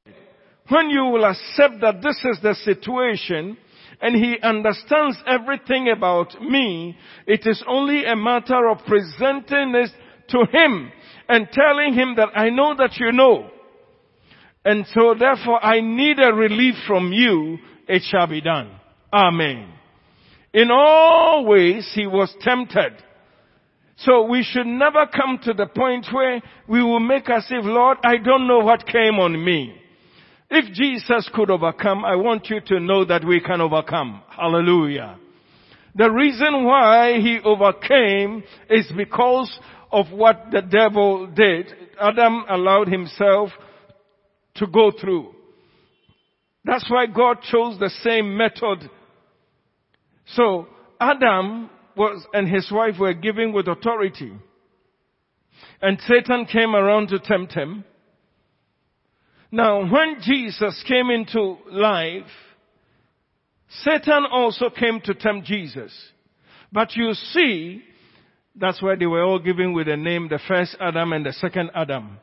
[0.69, 3.57] when you will accept that this is the situation
[4.01, 9.91] and He understands everything about me, it is only a matter of presenting this
[10.29, 10.93] to Him
[11.29, 13.51] and telling Him that I know that you know.
[14.65, 17.59] And so therefore I need a relief from you.
[17.87, 18.71] It shall be done.
[19.13, 19.69] Amen.
[20.55, 22.93] In all ways he was tempted.
[23.97, 27.99] So we should never come to the point where we will make us if, Lord,
[28.05, 29.81] I don't know what came on me.
[30.51, 34.23] If Jesus could overcome, I want you to know that we can overcome.
[34.29, 35.19] Hallelujah.
[35.95, 39.59] The reason why he overcame is because
[39.93, 41.73] of what the devil did.
[42.01, 43.51] Adam allowed himself
[44.57, 45.35] to go through.
[46.65, 48.91] That's why God chose the same method.
[50.27, 50.67] So
[51.01, 54.33] Adam was and his wife were given with authority.
[55.81, 57.85] And Satan came around to tempt him.
[59.55, 62.27] Now when Jesus came into life,
[63.85, 65.93] Satan also came to tempt Jesus.
[66.73, 67.85] But you see,
[68.57, 71.71] that's why they were all given with the name the first Adam and the second
[71.73, 72.19] Adam.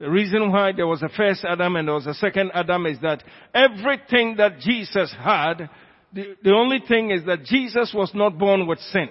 [0.00, 2.98] The reason why there was a first Adam and there was a second Adam is
[3.02, 3.22] that
[3.54, 5.70] everything that Jesus had,
[6.12, 9.10] the, the only thing is that Jesus was not born with sin.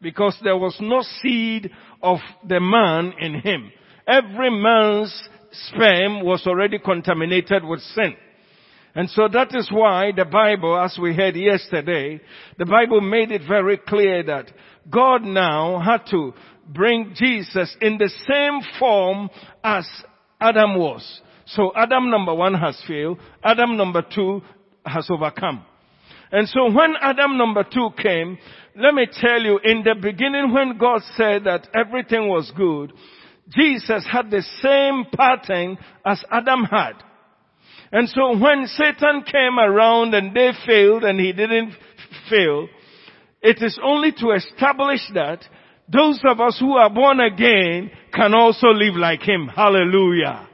[0.00, 1.70] Because there was no seed
[2.02, 3.70] of the man in him.
[4.06, 5.28] Every man's
[5.68, 8.16] sperm was already contaminated with sin.
[8.94, 12.20] And so that is why the Bible, as we heard yesterday,
[12.58, 14.52] the Bible made it very clear that
[14.88, 16.32] God now had to
[16.68, 19.30] bring Jesus in the same form
[19.64, 19.86] as
[20.40, 21.20] Adam was.
[21.46, 23.18] So Adam number one has failed.
[23.42, 24.42] Adam number two
[24.86, 25.64] has overcome.
[26.30, 28.38] And so when Adam number two came,
[28.76, 32.92] let me tell you, in the beginning when God said that everything was good,
[33.48, 36.94] Jesus had the same pattern as Adam had.
[37.92, 41.74] And so when Satan came around and they failed and he didn't
[42.28, 42.68] fail,
[43.42, 45.44] it is only to establish that
[45.88, 49.48] those of us who are born again can also live like him.
[49.48, 50.48] Hallelujah.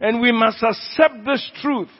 [0.00, 1.90] And we must accept this truth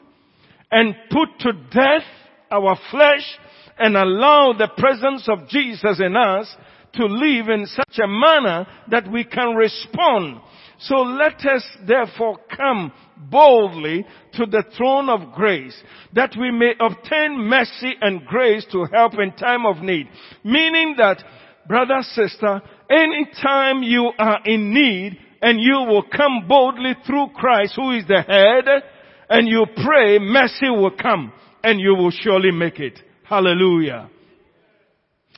[0.71, 2.07] and put to death
[2.51, 3.39] our flesh
[3.79, 6.53] and allow the presence of Jesus in us
[6.97, 10.41] to live in such a manner that we can respond.
[10.81, 14.05] So let us therefore come boldly
[14.35, 15.77] to the throne of grace
[16.15, 20.09] that we may obtain mercy and grace to help in time of need.
[20.43, 21.23] Meaning that
[21.67, 27.93] brother, sister, anytime you are in need and you will come boldly through Christ who
[27.93, 28.83] is the head
[29.29, 32.99] and you pray, mercy will come and you will surely make it.
[33.25, 34.11] Hallelujah.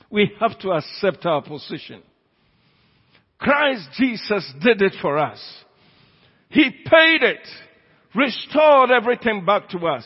[0.09, 2.01] We have to accept our position.
[3.39, 5.39] Christ Jesus did it for us.
[6.49, 7.45] He paid it,
[8.15, 10.05] restored everything back to us.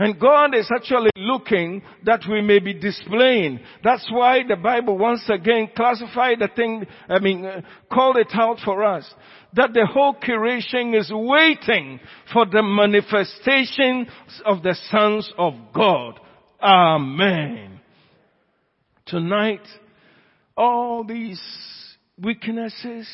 [0.00, 3.58] And God is actually looking that we may be displaying.
[3.82, 7.62] That's why the Bible once again classified the thing, I mean, uh,
[7.92, 9.12] called it out for us.
[9.54, 11.98] That the whole creation is waiting
[12.32, 14.06] for the manifestation
[14.44, 16.20] of the sons of God.
[16.62, 17.77] Amen.
[19.08, 19.66] Tonight,
[20.54, 21.40] all these
[22.22, 23.08] weaknesses,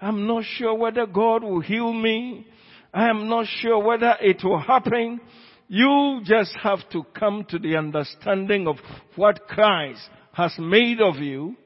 [0.00, 2.46] I'm not sure whether God will heal me.
[2.94, 5.20] I am not sure whether it will happen.
[5.68, 8.76] You just have to come to the understanding of
[9.16, 10.00] what Christ
[10.32, 11.56] has made of you,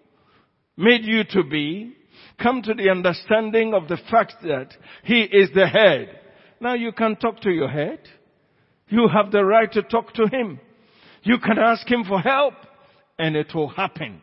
[0.77, 1.97] made you to be,
[2.43, 4.71] come to the understanding of the fact that
[5.05, 6.19] He is the head.
[6.61, 8.01] Now you can talk to your head.
[8.89, 10.59] You have the right to talk to Him.
[11.23, 12.55] You can ask Him for help
[13.19, 14.23] and it will happen.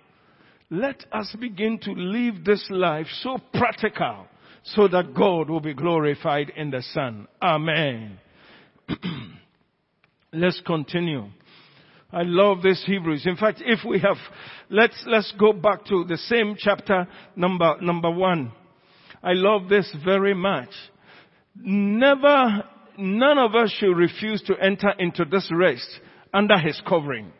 [0.69, 4.27] Let us begin to live this life so practical
[4.63, 7.27] so that God will be glorified in the Son.
[7.41, 8.19] Amen.
[10.33, 11.25] Let's continue.
[12.11, 13.25] I love this Hebrews.
[13.25, 14.17] In fact, if we have,
[14.69, 18.51] let's, let's go back to the same chapter number, number one.
[19.21, 20.69] I love this very much.
[21.55, 22.63] Never,
[22.97, 25.87] none of us should refuse to enter into this rest
[26.33, 27.31] under his covering.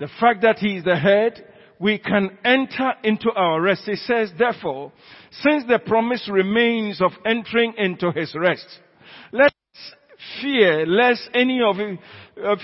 [0.00, 1.44] The fact that he is the head,
[1.78, 3.82] we can enter into our rest.
[3.84, 4.92] He says, therefore,
[5.30, 8.66] since the promise remains of entering into his rest,
[9.30, 9.54] let's
[10.40, 11.98] fear lest any of you,
[12.42, 12.56] uh,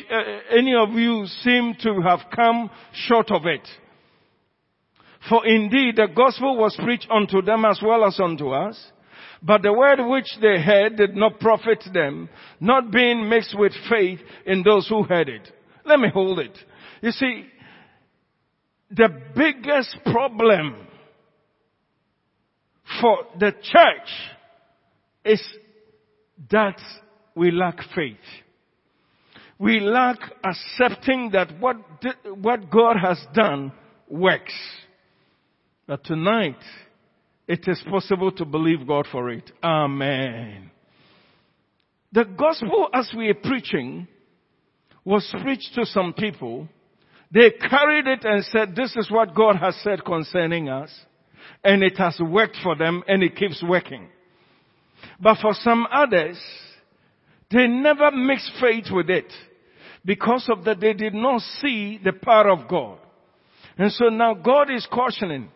[0.50, 3.66] any of you seem to have come short of it.
[5.28, 8.92] For indeed the gospel was preached unto them as well as unto us.
[9.42, 12.30] But the word which they heard did not profit them,
[12.60, 15.52] not being mixed with faith in those who heard it.
[15.84, 16.56] Let me hold it.
[17.06, 17.46] You see,
[18.90, 20.74] the biggest problem
[23.00, 24.08] for the church
[25.24, 25.40] is
[26.50, 26.80] that
[27.36, 28.16] we lack faith.
[29.56, 31.76] We lack accepting that what,
[32.42, 33.70] what God has done
[34.08, 34.54] works.
[35.86, 36.58] But tonight,
[37.46, 39.48] it is possible to believe God for it.
[39.62, 40.72] Amen.
[42.10, 44.08] The gospel as we are preaching
[45.04, 46.68] was preached to some people.
[47.32, 50.90] They carried it and said, this is what God has said concerning us.
[51.64, 54.08] And it has worked for them and it keeps working.
[55.20, 56.38] But for some others,
[57.50, 59.32] they never mixed faith with it
[60.04, 62.98] because of that they did not see the power of God.
[63.78, 65.48] And so now God is cautioning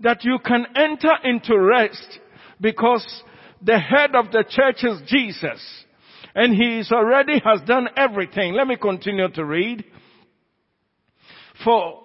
[0.00, 2.18] that you can enter into rest
[2.60, 3.06] because
[3.62, 5.62] the head of the church is Jesus.
[6.34, 8.54] And he already has done everything.
[8.54, 9.84] Let me continue to read.
[11.64, 12.00] For,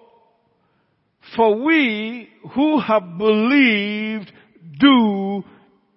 [1.36, 4.32] for we who have believed
[4.78, 5.42] do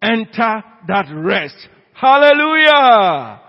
[0.01, 1.55] enter that rest.
[1.93, 3.41] Hallelujah!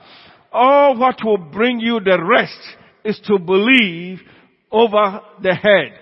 [0.52, 2.60] All what will bring you the rest
[3.04, 4.20] is to believe
[4.70, 5.98] over the head,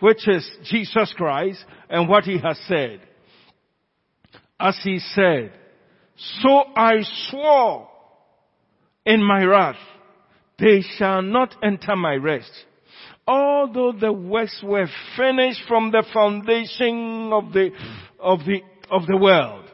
[0.00, 3.00] which is Jesus Christ and what he has said.
[4.60, 5.52] As he said,
[6.42, 7.88] so I swore
[9.04, 9.76] in my wrath,
[10.58, 12.50] they shall not enter my rest.
[13.28, 17.68] Although the works were finished from the foundation of the,
[18.18, 19.66] of the, of the world.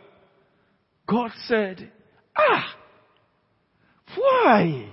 [1.08, 1.92] God said,
[2.36, 2.74] Ah!
[4.16, 4.88] Why?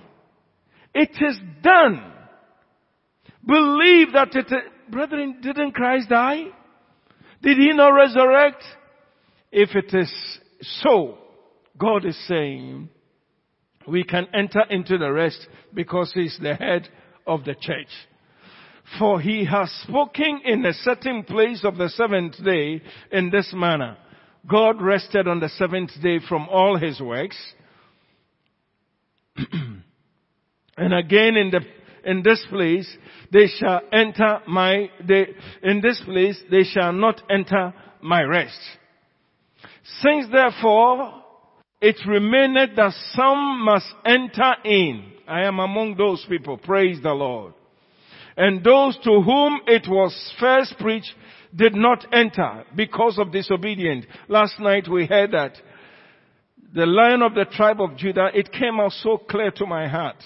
[0.93, 2.03] It is done.
[3.43, 4.47] Believe that it,
[4.91, 6.43] brethren, didn't Christ die?
[7.41, 8.63] Did he not resurrect?
[9.51, 10.13] If it is
[10.83, 11.17] so,
[11.79, 12.89] God is saying,
[13.87, 16.87] we can enter into the rest because he's the head
[17.25, 17.89] of the church.
[18.99, 22.81] For he has spoken in a certain place of the seventh day
[23.11, 23.97] in this manner.
[24.47, 27.37] God rested on the seventh day from all his works.
[30.77, 31.61] and again in the
[32.03, 32.89] in this place
[33.31, 35.27] they shall enter my they
[35.63, 38.59] in this place they shall not enter my rest.
[40.01, 41.21] Since therefore
[41.81, 45.11] it remaineth that some must enter in.
[45.27, 46.57] I am among those people.
[46.57, 47.53] Praise the Lord.
[48.37, 51.13] And those to whom it was first preached
[51.55, 54.05] did not enter because of disobedience.
[54.27, 55.53] Last night we heard that
[56.73, 60.23] the lion of the tribe of Judah, it came out so clear to my heart.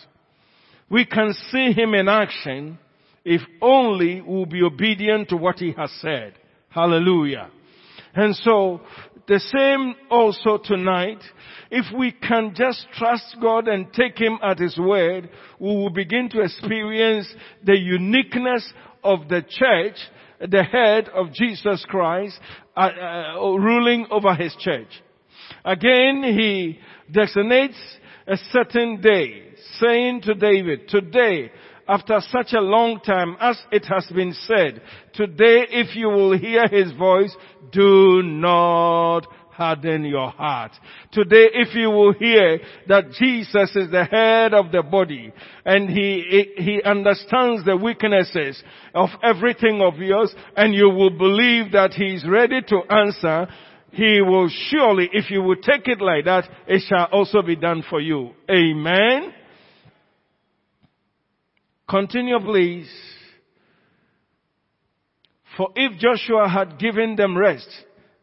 [0.89, 2.77] We can see him in action
[3.23, 6.33] if only we'll be obedient to what he has said.
[6.69, 7.49] Hallelujah.
[8.13, 8.81] And so,
[9.27, 11.19] the same also tonight,
[11.71, 16.29] if we can just trust God and take Him at His word, we will begin
[16.29, 17.27] to experience
[17.63, 18.71] the uniqueness
[19.03, 19.97] of the church
[20.39, 22.39] the head of Jesus Christ,
[22.75, 24.89] uh, uh, ruling over his church.
[25.63, 26.79] Again, he
[27.11, 27.77] designates
[28.27, 29.43] a certain day,
[29.79, 31.51] saying to David, today,
[31.87, 34.81] after such a long time, as it has been said,
[35.13, 37.35] today if you will hear his voice,
[37.71, 40.71] do not harden your heart.
[41.13, 45.31] Today, if you will hear that Jesus is the head of the body
[45.63, 48.61] and he, he understands the weaknesses
[48.93, 53.47] of everything of yours and you will believe that he is ready to answer,
[53.91, 57.81] he will surely, if you will take it like that, it shall also be done
[57.89, 58.31] for you.
[58.51, 59.33] Amen.
[61.89, 62.89] Continue please.
[65.57, 67.69] For if Joshua had given them rest,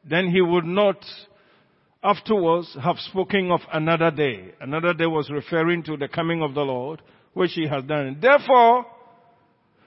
[0.04, 1.04] then he would not
[2.02, 4.52] afterwards have spoken of another day.
[4.60, 7.00] Another day was referring to the coming of the Lord,
[7.32, 8.18] which he has done.
[8.20, 8.86] Therefore,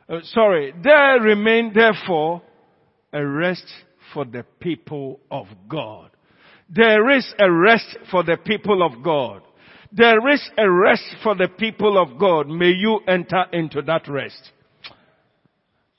[0.07, 2.41] uh, sorry, there remained therefore
[3.11, 3.65] a rest
[4.13, 6.11] for the people of God.
[6.69, 9.41] There is a rest for the people of God.
[9.95, 12.49] There is a rest for the people of God.
[12.49, 14.51] May you enter into that rest.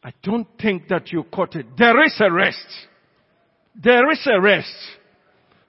[0.04, 1.66] I don't think that you caught it.
[1.78, 2.66] There is a rest.
[3.74, 4.74] There is a rest.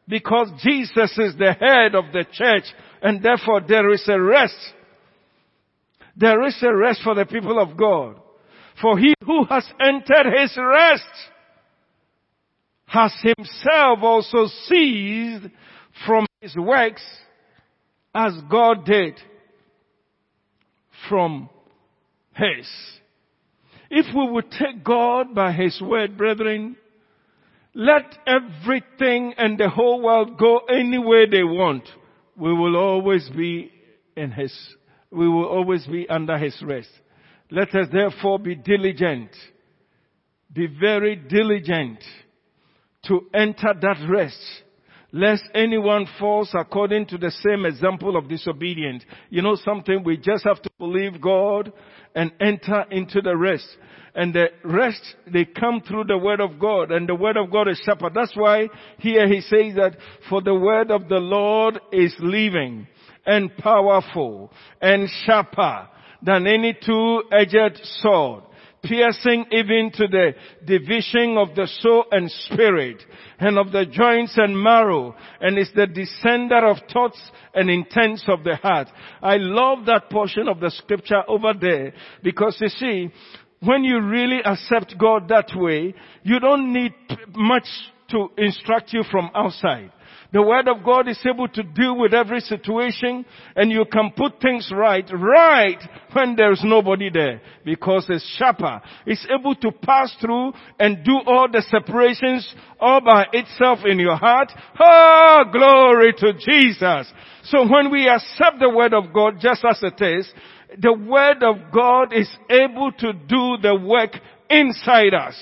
[0.10, 2.66] Because Jesus is the head of the church
[3.02, 4.74] and therefore there is a rest.
[6.18, 8.20] There is a rest for the people of God.
[8.82, 11.04] For he who has entered his rest
[12.88, 15.48] has himself also ceased
[16.06, 17.04] from his works
[18.18, 19.14] as God did
[21.08, 21.50] from
[22.34, 22.68] his.
[23.92, 26.78] If we would take God by his word, brethren,
[27.76, 31.88] let everything and the whole world go any way they want.
[32.36, 33.72] We will always be
[34.16, 34.52] in his,
[35.12, 36.90] we will always be under his rest.
[37.52, 39.30] Let us therefore be diligent.
[40.52, 42.04] Be very diligent
[43.06, 44.64] to enter that rest
[45.12, 49.04] lest anyone falls according to the same example of disobedience.
[49.30, 50.04] You know something?
[50.04, 51.72] We just have to believe God
[52.16, 53.68] and enter into the rest.
[54.16, 55.02] And the rest,
[55.32, 58.10] they come through the word of God and the word of God is sharper.
[58.14, 59.96] That's why here he says that
[60.28, 62.88] for the word of the Lord is living
[63.26, 64.52] and powerful
[64.82, 65.88] and sharper
[66.24, 68.44] than any two-edged sword
[68.84, 70.34] piercing even to the
[70.66, 73.02] division of the soul and spirit
[73.40, 77.20] and of the joints and marrow and is the descender of thoughts
[77.54, 78.88] and intents of the heart.
[79.22, 83.10] I love that portion of the scripture over there because you see,
[83.60, 86.94] when you really accept God that way, you don't need
[87.36, 87.68] much
[88.10, 89.92] to instruct you from outside.
[90.38, 93.26] The Word of God is able to deal with every situation
[93.56, 95.82] and you can put things right, right
[96.14, 98.80] when there's nobody there because it's sharper.
[99.08, 104.16] It's able to pass through and do all the separations all by itself in your
[104.16, 104.52] heart.
[104.80, 107.12] Oh, glory to Jesus.
[107.46, 110.32] So when we accept the Word of God just as it is,
[110.80, 114.12] the Word of God is able to do the work
[114.52, 115.36] inside us.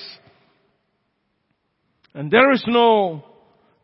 [2.13, 3.34] And there is no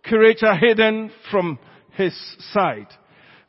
[0.04, 1.60] creature hidden from
[1.94, 2.14] his
[2.54, 2.88] sight.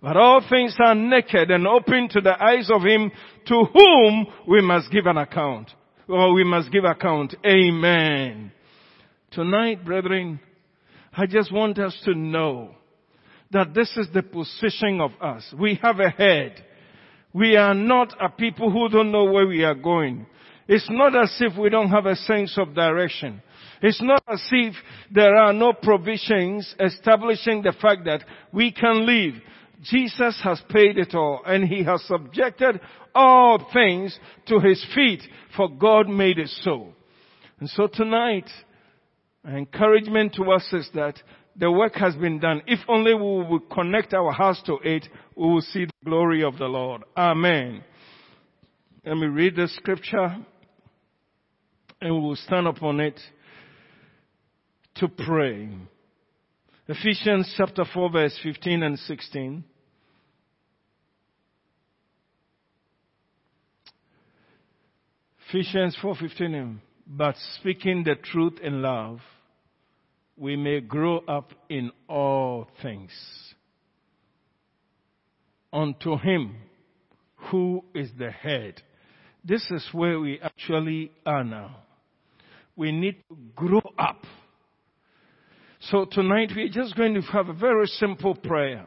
[0.00, 3.12] But all things are naked and open to the eyes of him
[3.46, 5.70] to whom we must give an account.
[6.09, 7.36] Or we must give account.
[7.46, 8.53] Amen.
[9.30, 10.40] Tonight, brethren,
[11.12, 12.74] I just want us to know
[13.53, 15.44] that this is the position of us.
[15.59, 16.64] We have a head.
[17.32, 20.26] We are not a people who don't know where we are going.
[20.66, 23.42] It's not as if we don't have a sense of direction.
[23.83, 24.74] It's not as if
[25.11, 29.35] there are no provisions establishing the fact that we can live.
[29.83, 32.80] Jesus has paid it all and he has subjected
[33.14, 34.16] all things
[34.47, 35.22] to his feet
[35.57, 36.95] for God made it so.
[37.59, 38.49] And so tonight,
[39.45, 41.20] encouragement to us is that
[41.57, 42.62] the work has been done.
[42.66, 45.07] If only we will connect our hearts to it,
[45.37, 47.03] we will see the glory of the Lord.
[47.16, 47.83] Amen.
[49.05, 50.37] Let me read the scripture
[52.01, 53.20] and we will stand upon it
[54.97, 55.68] to pray.
[56.88, 59.64] Ephesians chapter 4 verse 15 and 16.
[65.53, 69.20] Ephesians 4:15 but speaking the truth in love
[70.34, 73.11] we may grow up in all things
[75.70, 76.57] unto him
[77.51, 78.80] who is the head
[79.45, 81.76] this is where we actually are now
[82.74, 84.24] we need to grow up
[85.91, 88.87] so tonight we're just going to have a very simple prayer.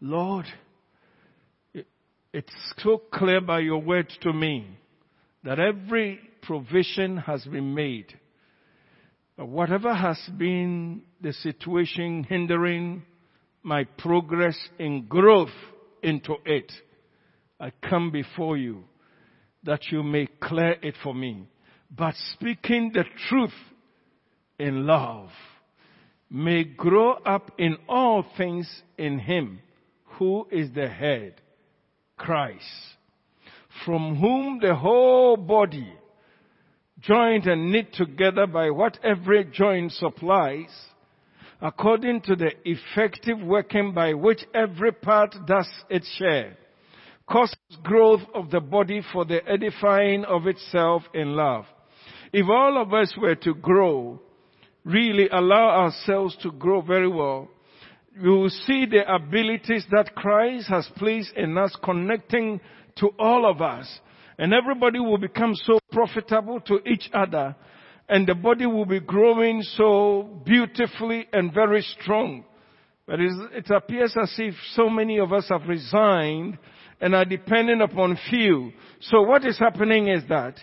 [0.00, 0.46] Lord,
[2.32, 4.78] it's so clear by your word to me
[5.42, 8.14] that every provision has been made.
[9.36, 13.02] Whatever has been the situation hindering
[13.64, 15.48] my progress in growth
[16.04, 16.70] into it,
[17.58, 18.84] I come before you
[19.64, 21.48] that you may clear it for me.
[21.90, 23.50] But speaking the truth
[24.60, 25.30] in love
[26.30, 28.68] may grow up in all things
[28.98, 29.60] in him
[30.18, 31.34] who is the head,
[32.16, 32.64] Christ,
[33.84, 35.92] from whom the whole body,
[37.00, 40.70] joined and knit together by what every joint supplies,
[41.60, 46.56] according to the effective working by which every part does its share,
[47.28, 51.66] causes growth of the body for the edifying of itself in love.
[52.32, 54.20] If all of us were to grow,
[54.86, 57.48] really allow ourselves to grow very well,
[58.22, 62.60] we will see the abilities that Christ has placed in us connecting
[62.98, 63.86] to all of us.
[64.38, 67.56] And everybody will become so profitable to each other.
[68.08, 72.44] And the body will be growing so beautifully and very strong.
[73.06, 76.58] But it appears as if so many of us have resigned
[77.00, 78.72] and are dependent upon few.
[79.00, 80.54] So what is happening is that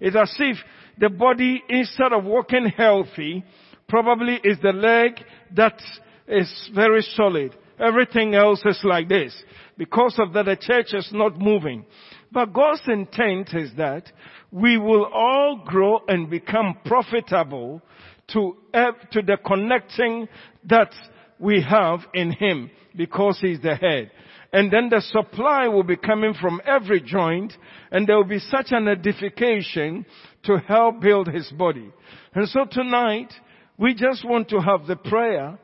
[0.00, 0.56] it's as if
[0.98, 3.44] the body, instead of working healthy,
[3.92, 5.22] probably is the leg
[5.54, 5.78] that
[6.26, 7.54] is very solid.
[7.78, 9.34] Everything else is like this.
[9.76, 11.84] Because of that, the church is not moving.
[12.32, 14.04] But God's intent is that
[14.50, 17.82] we will all grow and become profitable
[18.28, 20.26] to, to the connecting
[20.70, 20.94] that
[21.38, 24.10] we have in Him because He's the head.
[24.54, 27.52] And then the supply will be coming from every joint
[27.90, 30.06] and there will be such an edification
[30.44, 31.92] to help build His body.
[32.34, 33.30] And so tonight,
[33.78, 35.58] we just want to have the prayer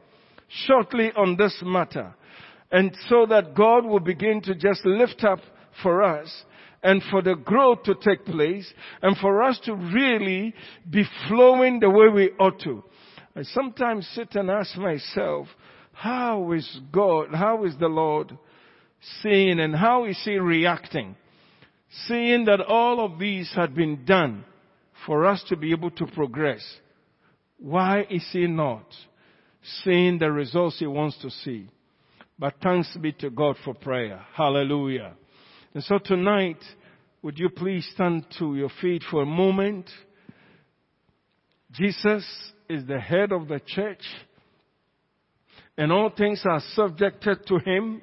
[0.67, 2.15] shortly on this matter.
[2.71, 5.41] And so that God will begin to just lift up
[5.83, 6.45] for us
[6.83, 10.55] and for the growth to take place and for us to really
[10.89, 12.85] be flowing the way we ought to.
[13.35, 15.47] I sometimes sit and ask myself,
[15.93, 18.37] how is God, how is the Lord
[19.23, 21.17] seeing and how is He reacting?
[22.07, 24.45] Seeing that all of these had been done
[25.07, 26.63] for us to be able to progress.
[27.59, 28.87] Why is He not
[29.83, 31.69] seeing the results He wants to see?
[32.39, 34.25] But thanks be to God for prayer.
[34.35, 35.15] Hallelujah.
[35.75, 36.59] And so tonight,
[37.23, 39.91] would you please stand to your feet for a moment?
[41.73, 42.25] Jesus
[42.69, 44.03] is the head of the church
[45.79, 48.03] and all things are subjected to him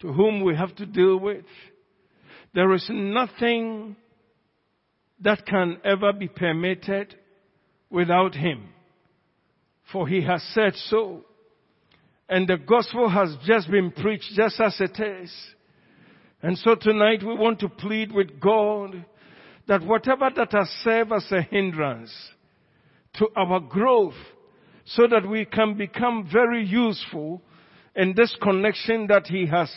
[0.00, 1.44] to whom we have to deal with.
[2.54, 3.96] There is nothing
[5.20, 7.14] that can ever be permitted
[7.96, 8.68] without him.
[9.90, 11.24] For he has said so.
[12.28, 15.32] And the gospel has just been preached just as it is.
[16.42, 19.02] And so tonight we want to plead with God
[19.66, 22.12] that whatever that has served as a hindrance
[23.14, 24.14] to our growth
[24.84, 27.40] so that we can become very useful
[27.94, 29.72] in this connection that He has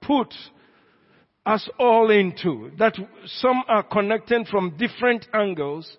[0.00, 0.32] put
[1.44, 2.70] us all into.
[2.78, 2.96] That
[3.26, 5.96] some are connecting from different angles.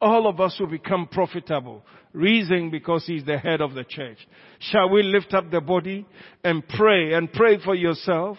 [0.00, 1.84] All of us will become profitable.
[2.12, 4.18] Reason because He's the head of the church.
[4.58, 6.06] Shall we lift up the body
[6.44, 8.38] and pray and pray for yourself?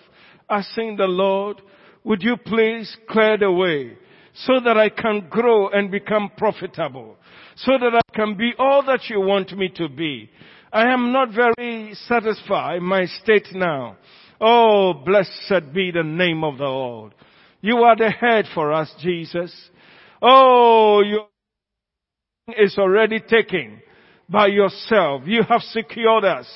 [0.50, 1.62] Asking the Lord,
[2.04, 3.98] would you please clear the way
[4.34, 7.18] so that I can grow and become profitable?
[7.58, 10.30] so that I can be all that you want me to be.
[10.72, 13.98] I am not very satisfied my state now.
[14.40, 17.16] Oh, blessed be the name of the Lord.
[17.62, 19.54] You are the head for us, Jesus.
[20.22, 21.28] Oh, your
[22.56, 23.82] is already taken
[24.30, 25.24] by yourself.
[25.26, 26.48] You have secured us.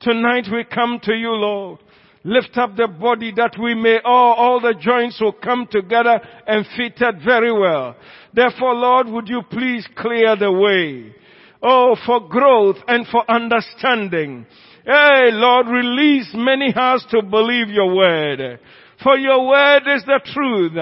[0.00, 1.80] Tonight we come to you, Lord.
[2.22, 6.64] Lift up the body that we may all, all the joints will come together and
[6.76, 7.96] fitted very well.
[8.32, 11.14] Therefore, Lord, would you please clear the way?
[11.60, 14.46] Oh, for growth and for understanding.
[14.86, 18.60] Hey, Lord, release many hearts to believe your word.
[19.02, 20.72] For your word is the truth.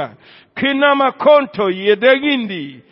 [0.56, 2.82] Kinama konto yedegindi.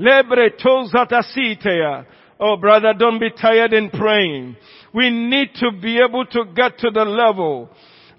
[0.00, 2.04] Lebre tozatasitea.
[2.40, 4.56] Oh brother, don't be tired in praying.
[4.94, 7.68] We need to be able to get to the level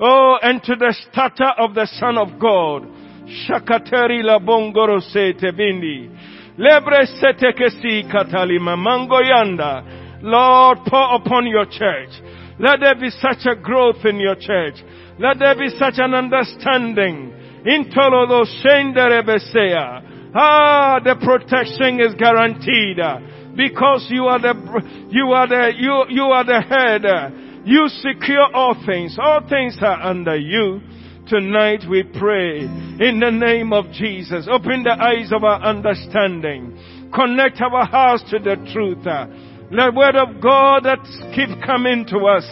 [0.03, 2.89] Oh, and to the stature of the Son of God.
[3.45, 6.09] Shakateri la bongoro sete bindi.
[6.57, 10.23] Lebre sete kesi katalima mangoyanda.
[10.23, 12.09] Lord, pour upon your church.
[12.57, 14.81] Let there be such a growth in your church.
[15.19, 17.31] Let there be such an understanding.
[17.63, 20.10] Intolodo shenderebesea.
[20.33, 22.99] Ah, the protection is guaranteed
[23.55, 24.53] because you are the
[25.09, 27.03] you are the you you are the head
[27.63, 29.17] you secure all things.
[29.21, 30.81] All things are under you.
[31.27, 34.47] Tonight we pray in the name of Jesus.
[34.49, 37.09] Open the eyes of our understanding.
[37.13, 39.03] Connect our hearts to the truth.
[39.03, 40.99] The word of God that
[41.35, 42.49] keep coming to us.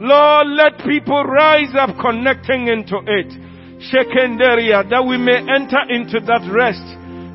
[0.00, 3.30] Lord, let people rise up connecting into it.
[3.78, 6.82] Shekenderia, that we may enter into that rest.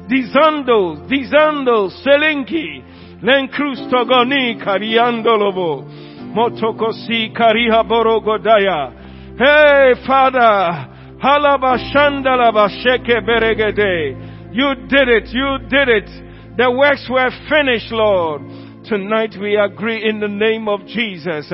[0.08, 2.84] Dizando, Dizando, Selenki,
[3.22, 5.86] Lenkrustogoni, Kariandolobo.
[6.34, 8.92] Motokosi Kariha Borogodaya.
[9.38, 10.90] Hey, Father.
[11.24, 14.52] Halabashandalaba Sheke Beregede.
[14.52, 15.30] You did it.
[15.30, 16.10] You did it.
[16.58, 18.42] The works were finished, Lord.
[18.86, 21.52] Tonight we agree in the name of Jesus.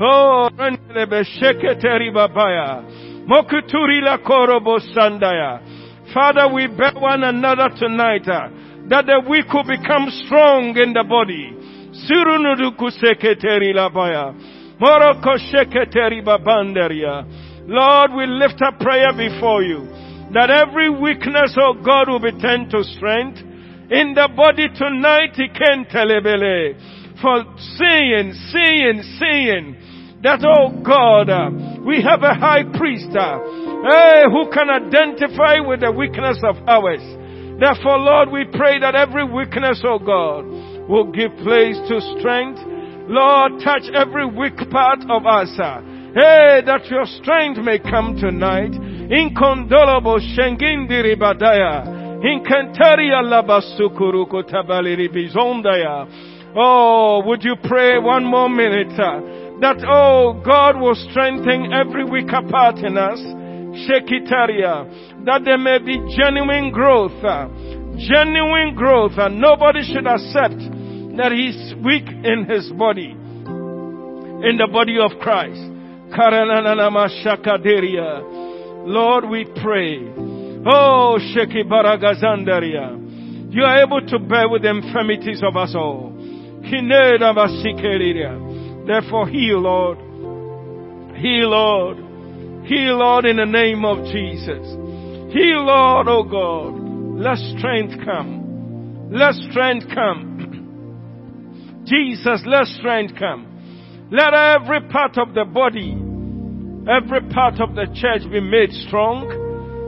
[0.00, 0.48] Oh,
[3.26, 5.60] Mokuturi la korobo sandaya.
[6.14, 8.28] Father, we bear one another tonight.
[8.28, 8.48] Uh,
[8.88, 11.50] that the weak will become strong in the body.
[17.66, 19.88] Lord, we lift up prayer before you
[20.34, 23.38] that every weakness, oh God, will be turned to strength.
[23.90, 26.74] In the body tonight, he can telebele.
[27.22, 27.44] For
[27.78, 29.83] seeing, seeing, seeing
[30.24, 31.52] that, oh God, uh,
[31.84, 33.38] we have a high priest uh,
[33.84, 37.04] hey, who can identify with the weakness of ours.
[37.60, 40.48] Therefore, Lord, we pray that every weakness, oh God,
[40.88, 42.58] will give place to strength.
[43.06, 45.52] Lord, touch every weak part of us.
[45.60, 45.84] Uh,
[46.16, 48.72] hey, that your strength may come tonight.
[48.72, 51.84] Incondolable shengindiri badaya.
[52.24, 55.12] Incantaria labasukuruko tabaliri.
[56.56, 58.98] Oh, would you pray one more minute?
[59.60, 63.18] That, oh, God will strengthen every weaker part in us.
[63.86, 65.24] Shekitaria.
[65.24, 67.14] That there may be genuine growth.
[67.22, 67.48] Uh,
[67.98, 69.12] genuine growth.
[69.16, 70.58] And nobody should accept
[71.16, 73.14] that he's weak in his body.
[73.14, 75.62] In the body of Christ.
[78.86, 79.98] Lord, we pray.
[80.66, 83.52] Oh, Sheki Baragazandaria.
[83.54, 86.12] You are able to bear with the infirmities of us all.
[88.86, 89.98] Therefore, heal, Lord.
[91.16, 91.96] Heal, Lord.
[92.66, 94.66] Heal, Lord, in the name of Jesus.
[95.32, 96.74] Heal, Lord, oh God.
[97.18, 99.10] Let strength come.
[99.10, 101.84] Let strength come.
[101.86, 104.08] Jesus, let strength come.
[104.10, 105.92] Let every part of the body,
[106.88, 109.28] every part of the church be made strong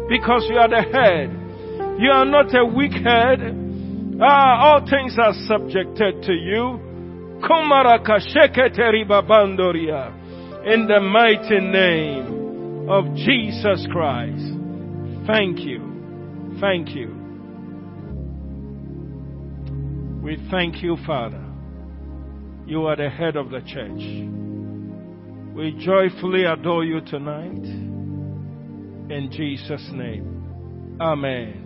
[0.08, 1.30] because you are the head.
[2.00, 3.40] You are not a weak head.
[4.20, 6.85] Ah, all things are subjected to you.
[10.64, 14.52] In the mighty name of Jesus Christ.
[15.26, 16.56] Thank you.
[16.60, 17.14] Thank you.
[20.22, 21.44] We thank you, Father.
[22.66, 24.02] You are the head of the church.
[25.54, 27.64] We joyfully adore you tonight.
[29.08, 30.96] In Jesus' name.
[31.00, 31.65] Amen.